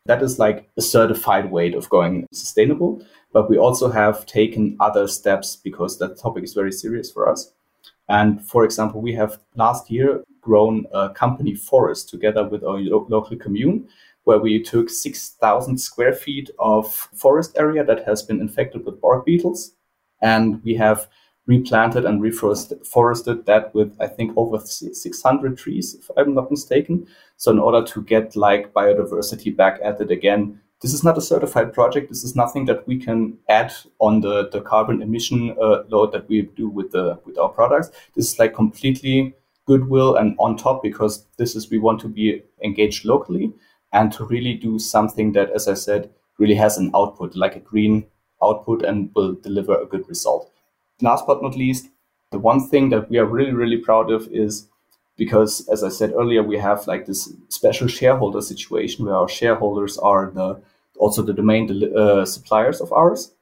That 0.07 0.23
is 0.23 0.39
like 0.39 0.69
a 0.77 0.83
certified 0.83 1.51
way 1.51 1.73
of 1.73 1.89
going 1.89 2.27
sustainable. 2.33 3.03
But 3.33 3.51
we 3.51 3.59
also 3.59 3.91
have 3.91 4.25
taken 4.27 4.77
other 4.81 5.09
steps 5.09 5.57
because 5.57 5.99
that 5.99 6.19
topic 6.19 6.45
is 6.45 6.55
very 6.55 6.73
serious 6.73 7.11
for 7.11 7.29
us. 7.29 7.53
And 8.09 8.47
for 8.47 8.65
example, 8.65 9.01
we 9.01 9.13
have 9.15 9.39
last 9.57 9.91
year 9.91 10.23
grown 10.41 10.87
a 10.93 11.11
company 11.11 11.55
forest 11.55 12.09
together 12.09 12.49
with 12.49 12.63
our 12.63 12.79
lo- 12.79 13.07
local 13.09 13.37
commune, 13.37 13.89
where 14.25 14.39
we 14.39 14.63
took 14.63 14.91
6,000 14.91 15.79
square 15.79 16.13
feet 16.13 16.51
of 16.59 16.95
forest 17.15 17.57
area 17.59 17.85
that 17.85 18.07
has 18.07 18.23
been 18.23 18.41
infected 18.41 18.85
with 18.85 19.01
bark 19.01 19.27
beetles. 19.27 19.73
And 20.23 20.63
we 20.65 20.75
have 20.77 21.09
replanted 21.47 22.05
and 22.05 22.21
reforested 22.21 23.45
that 23.47 23.75
with, 23.75 23.97
I 24.01 24.09
think, 24.09 24.33
over 24.37 24.59
600 24.59 25.57
trees, 25.57 25.95
if 25.95 26.11
I'm 26.17 26.35
not 26.35 26.51
mistaken. 26.51 27.07
So 27.37 27.53
in 27.53 27.59
order 27.59 27.87
to 27.87 28.03
get 28.03 28.35
like 28.35 28.73
biodiversity 28.73 29.57
back 29.57 29.79
at 29.83 30.01
it 30.01 30.11
again, 30.11 30.61
this 30.83 30.93
is 30.93 31.05
not 31.05 31.17
a 31.17 31.23
certified 31.23 31.73
project. 31.73 32.09
This 32.09 32.25
is 32.25 32.37
nothing 32.37 32.67
that 32.67 32.87
we 32.87 32.99
can 32.99 33.39
add 33.49 33.73
on 33.99 34.21
the, 34.21 34.49
the 34.51 34.61
carbon 34.61 35.01
emission 35.03 35.57
uh, 35.61 35.85
load 35.89 36.13
that 36.13 36.29
we 36.29 36.43
do 36.43 36.69
with 36.69 36.91
the 36.93 37.19
with 37.25 37.39
our 37.39 37.49
products. 37.49 37.91
This 38.15 38.33
is 38.33 38.39
like 38.39 38.55
completely 38.55 39.35
goodwill 39.67 40.17
and 40.17 40.37
on 40.39 40.57
top 40.57 40.83
because 40.83 41.27
this 41.39 41.57
is 41.57 41.71
we 41.71 41.79
want 41.79 42.01
to 42.01 42.09
be 42.09 42.43
engaged 42.63 43.05
locally 43.05 43.53
and 43.93 44.13
to 44.13 44.25
really 44.25 44.55
do 44.55 44.79
something 44.79 45.33
that, 45.33 45.51
as 45.51 45.67
I 45.67 45.75
said, 45.75 46.11
really 46.39 46.55
has 46.55 46.77
an 46.77 46.91
output, 46.95 47.35
like 47.35 47.57
a 47.57 47.61
green 47.61 48.07
output 48.43 48.83
and 48.83 49.11
will 49.15 49.33
deliver 49.35 49.81
a 49.81 49.87
good 49.87 50.07
result. 50.09 50.53
Last 51.01 51.27
but 51.27 51.43
not 51.43 51.57
least, 51.57 51.89
the 52.31 52.39
one 52.39 52.69
thing 52.69 52.91
that 52.91 53.11
we 53.11 53.19
are 53.19 53.27
really, 53.27 53.53
really 53.53 53.77
proud 53.77 54.11
of 54.11 54.29
is 54.33 54.69
because, 55.17 55.67
as 55.69 55.83
I 55.83 55.89
said 55.89 56.13
earlier, 56.13 56.43
we 56.43 56.59
have 56.59 56.87
like 56.87 57.07
this 57.07 57.33
special 57.49 57.89
shareholder 57.89 58.43
situation 58.43 59.05
where 59.05 59.15
our 59.15 59.29
shareholders 59.29 59.99
are 59.99 60.31
the 60.31 60.61
also 60.99 61.23
the 61.23 61.33
domain 61.33 61.95
uh, 61.95 62.25
suppliers 62.25 62.81
of 62.81 62.93
ours. 62.93 63.33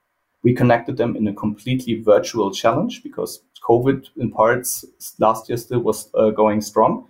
We 0.43 0.55
connected 0.55 0.97
them 0.97 1.17
in 1.17 1.29
a 1.29 1.33
completely 1.35 2.03
virtual 2.03 2.53
challenge 2.53 3.03
because 3.03 3.41
COVID 3.63 4.09
in 4.17 4.31
parts 4.31 4.85
last 5.19 5.49
year 5.49 5.57
still 5.57 5.81
was 5.81 6.11
uh, 6.15 6.31
going 6.31 6.61
strong. 6.61 7.09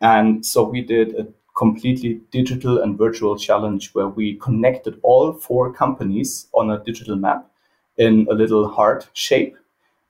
And 0.00 0.46
so 0.46 0.62
we 0.62 0.80
did 0.80 1.14
a 1.16 1.26
completely 1.56 2.20
digital 2.30 2.80
and 2.80 2.96
virtual 2.96 3.36
challenge 3.36 3.90
where 3.92 4.08
we 4.08 4.36
connected 4.36 4.98
all 5.02 5.34
four 5.34 5.72
companies 5.72 6.46
on 6.54 6.70
a 6.70 6.82
digital 6.82 7.16
map 7.16 7.50
in 7.98 8.26
a 8.30 8.34
little 8.34 8.66
heart 8.66 9.08
shape 9.12 9.56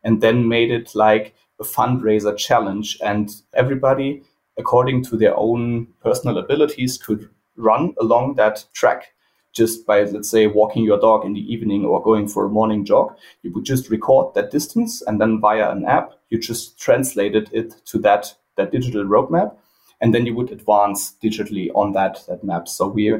and 0.05 0.21
then 0.21 0.49
made 0.49 0.71
it 0.71 0.95
like 0.95 1.35
a 1.61 1.65
fundraiser 1.65 2.37
challenge. 2.37 2.99
And 3.03 3.31
everybody, 3.55 4.23
according 4.59 5.05
to 5.05 5.17
their 5.17 5.37
own 5.37 5.89
personal 6.03 6.39
abilities, 6.39 6.99
could 6.99 7.29
run 7.57 7.95
along 8.01 8.35
that 8.35 8.65
track 8.73 9.13
just 9.53 9.85
by, 9.87 10.05
let's 10.05 10.31
say, 10.31 10.47
walking 10.47 10.85
your 10.85 11.01
dog 11.01 11.25
in 11.25 11.35
the 11.35 11.53
evening 11.53 11.85
or 11.85 12.03
going 12.03 12.29
for 12.29 12.45
a 12.45 12.49
morning 12.49 12.85
jog. 12.85 13.17
You 13.43 13.53
would 13.53 13.65
just 13.65 13.91
record 13.91 14.35
that 14.35 14.51
distance 14.51 15.03
and 15.03 15.21
then 15.21 15.41
via 15.41 15.71
an 15.71 15.85
app, 15.85 16.13
you 16.29 16.39
just 16.39 16.79
translated 16.79 17.51
it 17.53 17.75
to 17.87 17.99
that, 17.99 18.35
that 18.57 18.71
digital 18.71 19.05
roadmap. 19.05 19.57
And 20.01 20.15
then 20.15 20.25
you 20.25 20.35
would 20.35 20.51
advance 20.51 21.15
digitally 21.23 21.69
on 21.75 21.93
that, 21.93 22.23
that 22.29 22.45
map. 22.45 22.69
So 22.69 22.87
we 22.87 23.13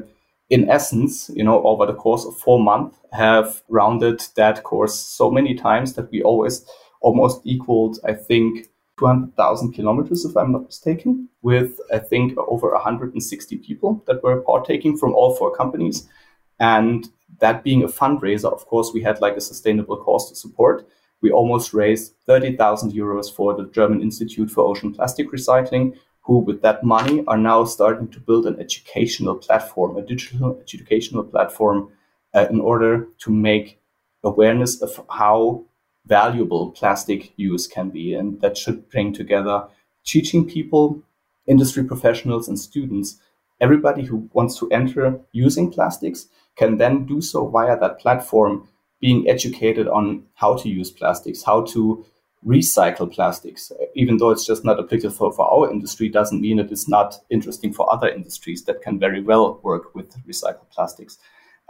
in 0.51 0.69
essence, 0.69 1.31
you 1.35 1.45
know, 1.45 1.63
over 1.63 1.87
the 1.87 1.95
course 1.95 2.27
of 2.27 2.37
four 2.37 2.61
months, 2.61 2.99
have 3.13 3.63
rounded 3.69 4.21
that 4.37 4.65
course 4.65 4.95
so 4.95 5.31
many 5.31 5.55
times 5.55 5.95
that 5.95 6.11
we 6.11 6.23
always 6.23 6.67
almost 7.01 7.41
equaled, 7.45 7.99
I 8.05 8.15
think, 8.15 8.67
200,000 8.99 9.73
kilometers, 9.73 10.25
if 10.25 10.37
I'm 10.37 10.53
not 10.53 10.65
mistaken, 10.65 11.29
with 11.41 11.81
I 11.93 11.99
think 11.99 12.37
over 12.37 12.71
160 12.73 13.57
people 13.59 14.05
that 14.07 14.23
were 14.23 14.43
partaking 14.43 14.99
from 14.99 15.15
all 15.15 15.35
four 15.37 15.55
companies. 15.57 16.07
And 16.59 17.09
that 17.39 17.65
being 17.65 17.83
a 17.83 17.89
fundraiser, 17.89 18.53
of 18.53 18.67
course, 18.67 18.91
we 18.93 19.03
had 19.03 19.21
like 19.21 19.37
a 19.37 19.41
sustainable 19.41 19.97
cause 19.97 20.29
to 20.29 20.37
support. 20.37 20.87
We 21.23 21.31
almost 21.31 21.73
raised 21.73 22.15
30,000 22.27 22.93
euros 22.93 23.35
for 23.35 23.55
the 23.55 23.71
German 23.71 24.03
Institute 24.03 24.51
for 24.51 24.65
Ocean 24.65 24.93
Plastic 24.93 25.31
Recycling, 25.31 25.97
who, 26.31 26.39
with 26.39 26.63
that 26.63 26.85
money, 26.85 27.25
are 27.27 27.37
now 27.37 27.65
starting 27.65 28.07
to 28.07 28.21
build 28.21 28.47
an 28.47 28.61
educational 28.61 29.35
platform, 29.35 29.97
a 29.97 30.03
digital 30.03 30.57
educational 30.63 31.25
platform, 31.25 31.91
uh, 32.37 32.47
in 32.51 32.61
order 32.61 33.09
to 33.19 33.33
make 33.33 33.81
awareness 34.23 34.81
of 34.81 35.05
how 35.11 35.65
valuable 36.07 36.71
plastic 36.71 37.33
use 37.37 37.67
can 37.67 37.91
be. 37.91 38.15
And 38.15 38.41
that 38.43 38.57
should 38.57 38.89
bring 38.91 39.13
together 39.13 39.67
teaching 40.05 40.49
people, 40.49 41.03
industry 41.49 41.83
professionals, 41.83 42.47
and 42.47 42.57
students. 42.57 43.19
Everybody 43.61 44.05
who 44.05 44.31
wants 44.33 44.57
to 44.61 44.71
enter 44.71 45.19
using 45.33 45.73
plastics 45.73 46.29
can 46.55 46.79
then 46.79 47.07
do 47.07 47.21
so 47.21 47.49
via 47.49 47.77
that 47.81 47.99
platform, 47.99 48.69
being 49.01 49.29
educated 49.29 49.89
on 49.89 50.23
how 50.35 50.55
to 50.59 50.69
use 50.69 50.93
plastics, 50.93 51.43
how 51.43 51.63
to 51.73 52.05
recycle 52.47 53.11
plastics. 53.11 53.71
Even 53.95 54.17
though 54.17 54.31
it's 54.31 54.47
just 54.47 54.65
not 54.65 54.79
applicable 54.79 55.15
for, 55.15 55.33
for 55.33 55.53
our 55.53 55.71
industry, 55.71 56.09
doesn't 56.09 56.41
mean 56.41 56.59
it 56.59 56.73
is 56.73 56.89
not 56.89 57.17
interesting 57.31 57.73
for 57.73 57.93
other 57.93 58.09
industries 58.09 58.65
that 58.65 58.83
can 58.83 58.99
very 58.99 59.23
well 59.23 59.61
work 59.63 59.95
with 59.95 60.15
recycled 60.27 60.71
plastics. 60.71 61.19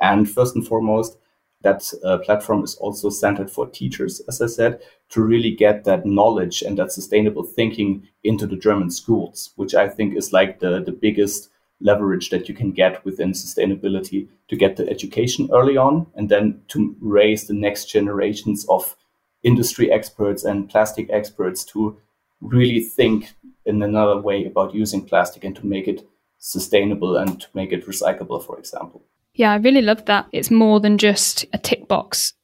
And 0.01 0.31
first 0.31 0.55
and 0.55 0.67
foremost, 0.67 1.19
that 1.63 1.93
uh, 2.05 2.19
platform 2.19 2.65
is 2.65 2.77
also 2.77 3.11
centered 3.11 3.51
for 3.51 3.69
teachers, 3.69 4.21
as 4.29 4.41
I 4.41 4.47
said, 4.47 4.81
to 5.11 5.23
really 5.23 5.51
get 5.51 5.85
that 5.85 6.07
knowledge 6.07 6.63
and 6.63 6.79
that 6.79 6.93
sustainable 6.93 7.43
thinking 7.43 8.09
into 8.25 8.47
the 8.47 8.57
German 8.57 8.91
schools, 8.91 9.51
which 9.57 9.75
I 9.75 9.89
think 9.89 10.17
is 10.17 10.33
like 10.33 10.61
the, 10.61 10.81
the 10.81 10.93
biggest 10.93 11.51
leverage 11.81 12.31
that 12.31 12.49
you 12.49 12.55
can 12.55 12.73
get 12.73 13.05
within 13.05 13.33
sustainability 13.33 14.29
to 14.49 14.57
get 14.57 14.77
the 14.77 14.89
education 14.89 15.49
early 15.53 15.77
on 15.77 16.07
and 16.15 16.29
then 16.29 16.61
to 16.69 16.95
raise 17.01 17.47
the 17.47 17.55
next 17.55 17.87
generations 17.87 18.67
of 18.69 18.97
industry 19.43 19.91
experts 19.91 20.45
and 20.45 20.69
plastic 20.69 21.09
experts 21.11 21.65
to 21.65 21.99
really 22.41 22.81
think 22.81 23.33
in 23.67 23.83
another 23.83 24.21
way 24.21 24.45
about 24.45 24.75
using 24.75 25.05
plastic 25.05 25.45
and 25.45 25.57
to 25.57 25.67
make 25.67 25.87
it 25.87 26.07
sustainable 26.39 27.17
and 27.17 27.41
to 27.41 27.49
make 27.55 27.73
it 27.73 27.87
recyclable, 27.87 28.45
for 28.45 28.59
example. 28.59 29.03
Yeah, 29.35 29.53
I 29.53 29.57
really 29.57 29.83
love 29.83 30.05
that. 30.07 30.27
It's 30.33 30.51
more 30.51 30.81
than 30.81 30.99
just 30.99 31.45
a 31.53 31.59
tick 31.59 31.87
box. 31.87 32.35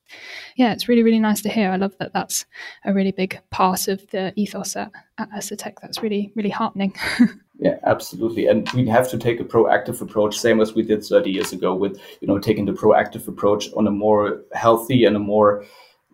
Yeah, 0.57 0.73
it's 0.73 0.89
really, 0.89 1.03
really 1.03 1.19
nice 1.19 1.43
to 1.43 1.51
hear. 1.51 1.71
I 1.71 1.77
love 1.77 1.95
that 1.99 2.15
that's 2.15 2.47
a 2.85 2.95
really 2.95 3.13
big 3.13 3.39
part 3.51 3.89
of 3.89 4.07
the 4.11 4.33
ethos 4.37 4.77
at, 4.77 4.91
at 5.19 5.31
Ursatec. 5.33 5.75
That's 5.83 6.03
really, 6.03 6.33
really 6.35 6.49
heartening. 6.51 6.95
yeah, 7.59 7.79
absolutely. 7.85 8.47
And 8.47 8.71
we 8.73 8.89
have 8.89 9.11
to 9.11 9.19
take 9.19 9.41
a 9.41 9.45
proactive 9.45 10.01
approach, 10.01 10.39
same 10.39 10.61
as 10.61 10.75
we 10.75 10.83
did 10.83 11.05
30 11.05 11.31
years 11.31 11.53
ago 11.53 11.75
with, 11.75 12.01
you 12.21 12.29
know, 12.29 12.39
taking 12.39 12.65
the 12.65 12.73
proactive 12.73 13.29
approach 13.29 13.69
on 13.75 13.87
a 13.87 13.91
more 13.91 14.43
healthy 14.55 15.05
and 15.05 15.17
a 15.17 15.19
more, 15.21 15.65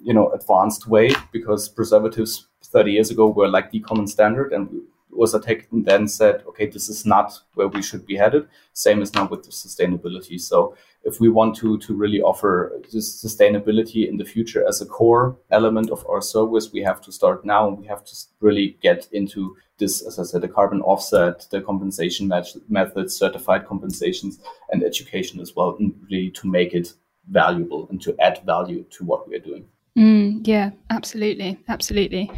you 0.03 0.13
know, 0.13 0.31
advanced 0.33 0.87
way 0.87 1.13
because 1.33 1.69
preservatives 1.69 2.49
30 2.65 2.93
years 2.93 3.11
ago 3.11 3.29
were 3.29 3.49
like 3.49 3.71
the 3.71 3.81
common 3.81 4.07
standard 4.07 4.53
and 4.53 4.69
was 5.11 5.35
attacked 5.35 5.71
and 5.73 5.85
then 5.85 6.09
said, 6.09 6.43
okay, 6.49 6.67
this 6.67 6.89
is 6.89 7.05
not 7.05 7.39
where 7.55 7.69
we 7.69 7.83
should 7.83 8.07
be 8.07 8.17
headed. 8.17 8.49
Same 8.73 9.03
as 9.03 9.15
now 9.15 9.27
with 9.27 9.45
the 9.45 9.51
sustainability. 9.51 10.41
So 10.41 10.75
if 11.05 11.21
we 11.21 11.29
want 11.29 11.55
to, 11.57 11.79
to 11.79 11.95
really 11.95 12.23
offer 12.23 12.81
this 12.93 13.23
sustainability 13.23 14.09
in 14.09 14.17
the 14.17 14.25
future 14.25 14.67
as 14.67 14.81
a 14.81 14.87
core 14.87 15.37
element 15.51 15.91
of 15.91 16.05
our 16.09 16.23
service, 16.23 16.73
we 16.73 16.81
have 16.83 17.01
to 17.03 17.13
start 17.13 17.45
now. 17.45 17.69
And 17.69 17.79
we 17.79 17.87
have 17.87 18.05
to 18.05 18.17
really 18.41 18.79
get 18.83 19.07
into 19.13 19.57
this, 19.79 20.01
as 20.03 20.19
I 20.19 20.23
said, 20.23 20.41
the 20.41 20.49
carbon 20.49 20.81
offset, 20.81 21.47
the 21.51 21.61
compensation 21.61 22.33
methods, 22.69 23.17
certified 23.17 23.67
compensations, 23.67 24.39
and 24.71 24.83
education 24.83 25.41
as 25.41 25.55
well, 25.55 25.77
and 25.79 25.95
really 26.11 26.31
to 26.31 26.49
make 26.49 26.73
it 26.73 26.95
valuable 27.29 27.87
and 27.91 28.01
to 28.03 28.17
add 28.21 28.41
value 28.47 28.85
to 28.91 29.05
what 29.05 29.29
we 29.29 29.37
are 29.37 29.41
doing. 29.41 29.67
Mm, 29.97 30.47
yeah, 30.47 30.71
absolutely. 30.91 31.59
Absolutely. 31.69 32.31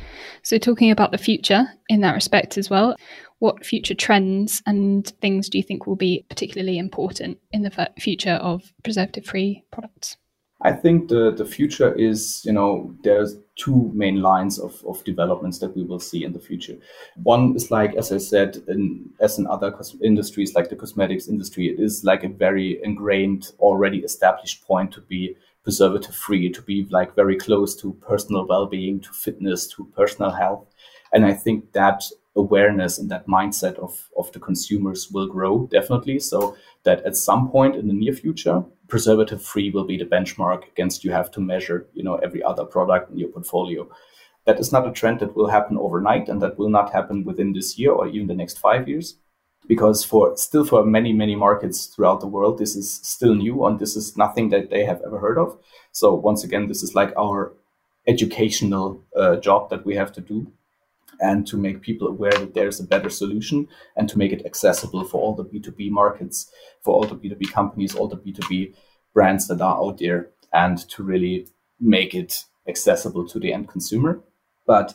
So, 0.43 0.59
talking 0.59 0.91
about 0.91 1.13
the 1.13 1.19
future 1.19 1.67
in 1.89 2.01
that 2.01 2.15
respect 2.15 2.59
as 2.59 2.69
well, 2.69 2.97
what 3.39 3.65
future 3.65 3.95
trends 3.95 4.63
and 4.67 5.07
things 5.21 5.49
do 5.49 5.59
you 5.59 5.65
think 5.65 5.87
will 5.87 5.97
be 5.97 6.25
particularly 6.29 6.79
important 6.79 7.39
in 7.53 7.63
the 7.63 7.91
future 7.99 8.39
of 8.43 8.73
preservative 8.83 9.25
free 9.25 9.63
products? 9.71 10.17
I 10.63 10.73
think 10.73 11.09
the, 11.09 11.31
the 11.31 11.45
future 11.45 11.93
is, 11.95 12.43
you 12.45 12.53
know, 12.53 12.95
there's 13.03 13.37
two 13.57 13.91
main 13.95 14.23
lines 14.23 14.59
of, 14.59 14.83
of 14.87 15.05
developments 15.05 15.59
that 15.59 15.77
we 15.77 15.85
will 15.85 16.01
see 16.01 16.25
in 16.25 16.33
the 16.33 16.39
future. 16.41 16.77
One 17.23 17.55
is 17.55 17.71
like, 17.71 17.95
as 17.97 18.11
I 18.11 18.19
said, 18.19 18.63
in, 18.69 19.11
as 19.21 19.39
in 19.39 19.47
other 19.47 19.71
cos- 19.71 19.97
industries 20.03 20.55
like 20.55 20.71
the 20.71 20.77
cosmetics 20.77 21.29
industry, 21.29 21.69
it 21.69 21.79
is 21.79 22.03
like 22.03 22.25
a 22.25 22.29
very 22.29 22.83
ingrained, 22.83 23.53
already 23.59 23.99
established 23.99 24.67
point 24.67 24.91
to 24.93 25.03
be 25.03 25.37
preservative 25.65 26.15
free, 26.15 26.51
to 26.51 26.63
be 26.63 26.87
like 26.91 27.17
very 27.17 27.37
close 27.37 27.75
to 27.77 27.95
personal 27.95 28.47
well 28.47 28.67
being, 28.67 29.01
to 29.01 29.13
fitness, 29.13 29.67
to 29.67 29.85
personal 29.97 30.31
health. 30.31 30.67
And 31.13 31.25
I 31.25 31.33
think 31.33 31.73
that 31.73 32.05
awareness 32.37 32.99
and 32.99 33.11
that 33.11 33.27
mindset 33.27 33.77
of, 33.79 34.09
of 34.17 34.31
the 34.33 34.41
consumers 34.41 35.11
will 35.11 35.27
grow 35.27 35.67
definitely. 35.71 36.19
So 36.19 36.57
that 36.83 37.03
at 37.05 37.17
some 37.17 37.49
point 37.49 37.77
in 37.77 37.89
the 37.89 37.95
near 37.95 38.13
future, 38.13 38.63
preservative 38.89 39.43
free 39.43 39.71
will 39.71 39.85
be 39.85 39.97
the 39.97 40.05
benchmark 40.05 40.69
against 40.69 41.03
you 41.05 41.13
have 41.13 41.31
to 41.33 41.41
measure, 41.41 41.87
you 41.95 42.03
know, 42.03 42.17
every 42.17 42.43
other 42.43 42.65
product 42.65 43.11
in 43.11 43.19
your 43.19 43.31
portfolio. 43.31 43.89
That 44.45 44.61
is 44.61 44.73
not 44.73 44.87
a 44.87 44.93
trend 44.93 45.21
that 45.21 45.35
will 45.35 45.49
happen 45.49 45.79
overnight 45.79 46.29
and 46.29 46.43
that 46.43 46.59
will 46.59 46.69
not 46.69 46.93
happen 46.93 47.25
within 47.25 47.55
this 47.55 47.79
year 47.79 47.93
or 47.93 48.07
even 48.09 48.27
the 48.27 48.35
next 48.35 48.59
five 48.59 48.87
years 48.87 49.17
because 49.67 50.05
for 50.05 50.37
still 50.37 50.65
for 50.65 50.85
many 50.85 51.13
many 51.13 51.35
markets 51.35 51.87
throughout 51.87 52.21
the 52.21 52.27
world 52.27 52.59
this 52.59 52.77
is 52.77 53.01
still 53.03 53.35
new 53.35 53.65
and 53.67 53.79
this 53.79 53.97
is 53.97 54.17
nothing 54.17 54.51
that 54.51 54.71
they 54.71 54.85
have 54.85 55.01
ever 55.07 55.19
heard 55.19 55.39
of. 55.39 55.59
So 55.93 56.15
once 56.15 56.45
again 56.45 56.69
this 56.69 56.83
is 56.83 56.95
like 56.95 57.13
our 57.17 57.53
educational 58.07 59.03
uh, 59.17 59.37
job 59.37 59.71
that 59.71 59.87
we 59.87 59.95
have 59.95 60.13
to 60.13 60.21
do 60.21 60.53
and 61.21 61.47
to 61.47 61.57
make 61.57 61.81
people 61.81 62.09
aware 62.09 62.33
that 62.33 62.55
there's 62.55 62.81
a 62.81 62.85
better 62.85 63.09
solution 63.09 63.69
and 63.97 64.09
to 64.09 64.19
make 64.19 64.33
it 64.33 64.45
accessible 64.45 65.05
for 65.05 65.21
all 65.21 65.35
the 65.35 65.45
b2b 65.45 65.91
markets 65.91 66.51
for 66.83 66.93
all 66.93 67.05
the 67.05 67.15
b2b 67.15 67.51
companies 67.53 67.95
all 67.95 68.09
the 68.09 68.17
b2b 68.17 68.75
brands 69.15 69.47
that 69.47 69.61
are 69.61 69.77
out 69.77 69.99
there 69.99 70.29
and 70.53 70.79
to 70.91 71.03
really 71.03 71.47
make 71.81 72.15
it 72.15 72.45
accessible 72.69 73.27
to 73.29 73.39
the 73.39 73.53
end 73.53 73.69
consumer. 73.69 74.21
But 74.67 74.95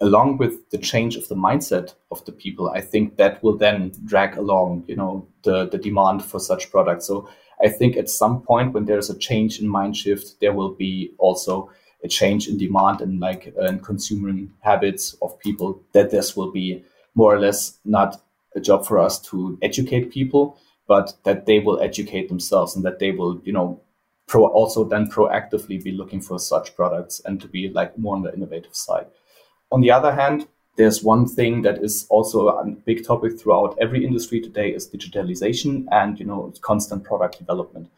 along 0.00 0.38
with 0.38 0.68
the 0.70 0.78
change 0.78 1.16
of 1.16 1.26
the 1.28 1.34
mindset 1.34 1.94
of 2.10 2.24
the 2.24 2.32
people, 2.32 2.68
I 2.68 2.80
think 2.80 3.16
that 3.16 3.42
will 3.42 3.56
then 3.56 3.92
drag 4.04 4.36
along, 4.36 4.84
you 4.86 4.96
know, 4.96 5.26
the, 5.42 5.68
the 5.68 5.78
demand 5.78 6.22
for 6.24 6.38
such 6.38 6.70
products. 6.70 7.06
So 7.06 7.28
I 7.62 7.68
think 7.68 7.96
at 7.96 8.10
some 8.10 8.42
point 8.42 8.74
when 8.74 8.84
there's 8.84 9.08
a 9.08 9.18
change 9.18 9.58
in 9.60 9.68
mind 9.68 9.96
shift, 9.96 10.40
there 10.40 10.52
will 10.52 10.74
be 10.74 11.12
also 11.18 11.70
a 12.04 12.08
change 12.08 12.46
in 12.48 12.58
demand 12.58 13.00
and 13.00 13.20
like 13.20 13.54
uh, 13.58 13.64
in 13.64 13.80
consuming 13.80 14.52
habits 14.60 15.16
of 15.22 15.38
people 15.38 15.82
that 15.92 16.10
this 16.10 16.36
will 16.36 16.52
be 16.52 16.84
more 17.14 17.34
or 17.34 17.40
less 17.40 17.78
not 17.84 18.20
a 18.54 18.60
job 18.60 18.86
for 18.86 18.98
us 18.98 19.18
to 19.20 19.58
educate 19.62 20.12
people, 20.12 20.58
but 20.86 21.14
that 21.24 21.46
they 21.46 21.58
will 21.58 21.80
educate 21.80 22.28
themselves 22.28 22.76
and 22.76 22.84
that 22.84 22.98
they 22.98 23.12
will, 23.12 23.40
you 23.44 23.52
know, 23.52 23.80
pro 24.26 24.46
also 24.46 24.84
then 24.84 25.10
proactively 25.10 25.82
be 25.82 25.92
looking 25.92 26.20
for 26.20 26.38
such 26.38 26.74
products 26.76 27.20
and 27.24 27.40
to 27.40 27.48
be 27.48 27.68
like 27.68 27.96
more 27.96 28.16
on 28.16 28.22
the 28.22 28.34
innovative 28.34 28.74
side. 28.74 29.06
On 29.72 29.80
the 29.80 29.90
other 29.90 30.12
hand, 30.12 30.46
there's 30.76 31.02
one 31.02 31.26
thing 31.26 31.62
that 31.62 31.82
is 31.82 32.06
also 32.10 32.48
a 32.48 32.64
big 32.66 33.04
topic 33.04 33.38
throughout 33.40 33.76
every 33.80 34.04
industry 34.04 34.40
today 34.40 34.70
is 34.70 34.88
digitalization 34.88 35.86
and 35.90 36.20
you 36.20 36.26
know 36.26 36.52
constant 36.60 37.04
product 37.04 37.38
development. 37.38 37.88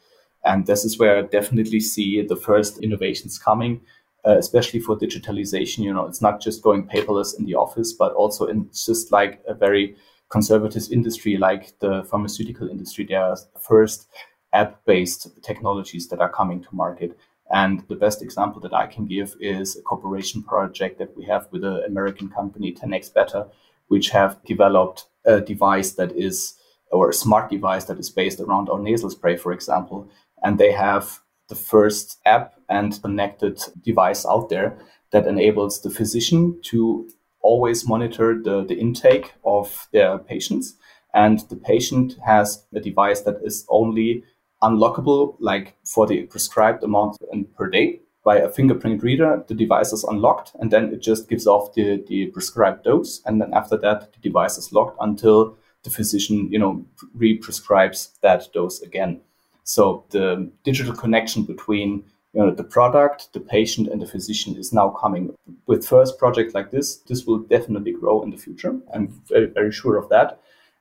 And 0.45 0.67
this 0.67 0.85
is 0.85 0.99
where 0.99 1.19
I 1.19 1.23
definitely 1.23 1.81
see 1.81 2.23
the 2.23 2.37
first 2.37 2.79
innovations 2.79 3.39
coming, 3.39 3.81
uh, 4.27 4.39
especially 4.39 4.81
for 4.81 4.97
digitalization. 4.97 5.79
You 5.79 5.93
know, 5.93 6.07
it's 6.07 6.23
not 6.23 6.41
just 6.41 6.63
going 6.63 6.87
paperless 6.87 7.37
in 7.39 7.45
the 7.45 7.57
office, 7.57 7.93
but 7.93 8.13
also 8.13 8.47
in 8.47 8.71
just 8.73 9.11
like 9.11 9.43
a 9.49 9.55
very 9.55 9.97
conservative 10.31 10.85
industry 10.93 11.37
like 11.37 11.79
the 11.81 12.05
pharmaceutical 12.05 12.69
industry. 12.69 13.07
There 13.09 13.23
are 13.23 13.37
first 13.61 14.09
app-based 14.53 15.43
technologies 15.43 16.09
that 16.09 16.21
are 16.21 16.31
coming 16.31 16.63
to 16.63 16.69
market. 16.73 17.19
And 17.51 17.83
the 17.89 17.97
best 17.97 18.23
example 18.23 18.61
that 18.63 18.75
I 18.75 18.87
can 18.87 19.07
give 19.07 19.37
is 19.41 19.77
a 19.77 19.83
cooperation 19.83 20.43
project 20.43 20.99
that 20.99 21.17
we 21.17 21.25
have 21.25 21.49
with 21.51 21.65
an 21.65 21.83
American 21.87 22.29
company, 22.29 22.73
10x 22.73 23.13
Better, 23.13 23.47
which 23.89 24.11
have 24.11 24.43
developed 24.45 25.07
a 25.25 25.41
device 25.41 25.93
that 25.93 26.13
is, 26.13 26.55
or 26.91 27.09
a 27.09 27.15
smart 27.15 27.51
device 27.51 27.85
that 27.85 27.99
is 27.99 28.11
based 28.11 28.41
around 28.41 28.69
our 28.69 28.79
nasal 28.79 29.11
spray, 29.11 29.37
for 29.37 29.53
example. 29.53 30.09
And 30.43 30.59
they 30.59 30.73
have 30.73 31.21
the 31.49 31.55
first 31.55 32.19
app 32.27 32.55
and 32.69 33.01
connected 33.01 33.61
device 33.83 34.27
out 34.27 34.51
there 34.51 34.79
that 35.11 35.27
enables 35.27 35.81
the 35.81 35.91
physician 35.91 36.61
to 36.65 37.09
always 37.41 37.89
monitor 37.89 38.39
the, 38.43 38.63
the 38.65 38.79
intake 38.79 39.33
of 39.43 39.89
their 39.93 40.19
patients 40.19 40.77
and 41.15 41.41
the 41.49 41.57
patient 41.57 42.17
has 42.25 42.65
a 42.75 42.81
device 42.81 43.23
that 43.23 43.41
is 43.43 43.65
only 43.69 44.25
unlockable 44.63 45.37
like 45.39 45.77
for 45.85 46.07
the 46.07 46.23
prescribed 46.25 46.83
amount 46.83 47.17
and 47.33 47.55
per 47.57 47.69
day 47.69 48.01
by 48.25 48.37
a 48.37 48.49
fingerprint 48.49 49.03
reader 49.03 49.45
the 49.49 49.55
device 49.55 49.93
is 49.93 50.05
unlocked 50.05 50.53
and 50.61 50.71
then 50.71 50.93
it 50.93 51.01
just 51.01 51.29
gives 51.29 51.47
off 51.47 51.75
the, 51.75 52.05
the 52.09 52.27
prescribed 52.27 52.85
dose 52.85 53.23
and 53.27 53.41
then 53.41 53.53
after 53.55 53.77
that 53.77 54.13
the 54.13 54.19
device 54.21 54.59
is 54.59 54.73
locked 54.73 54.97
until 55.01 55.57
the 55.85 55.91
physician 55.91 56.51
you 56.51 56.59
know 56.59 56.85
re-prescribes 57.15 58.19
that 58.21 58.49
dose 58.53 58.83
again 58.83 59.21
so 59.63 60.05
the 60.11 60.51
digital 60.65 60.95
connection 60.95 61.45
between 61.45 62.03
you 62.35 62.41
know, 62.41 62.51
the 62.51 62.65
product, 62.65 63.33
the 63.33 63.41
patient, 63.41 63.89
and 63.89 64.03
the 64.03 64.07
physician 64.07 64.57
is 64.57 64.73
now 64.73 64.91
coming. 64.91 65.35
With 65.67 65.87
first 65.87 66.19
project 66.19 66.55
like 66.55 66.71
this, 66.71 66.97
this 66.97 67.25
will 67.25 67.39
definitely 67.39 67.93
grow 67.93 68.23
in 68.23 68.31
the 68.31 68.37
future. 68.37 68.79
I'm 68.95 69.09
very, 69.29 69.47
very 69.47 69.73
sure 69.73 69.97
of 69.97 70.09
that. 70.11 70.41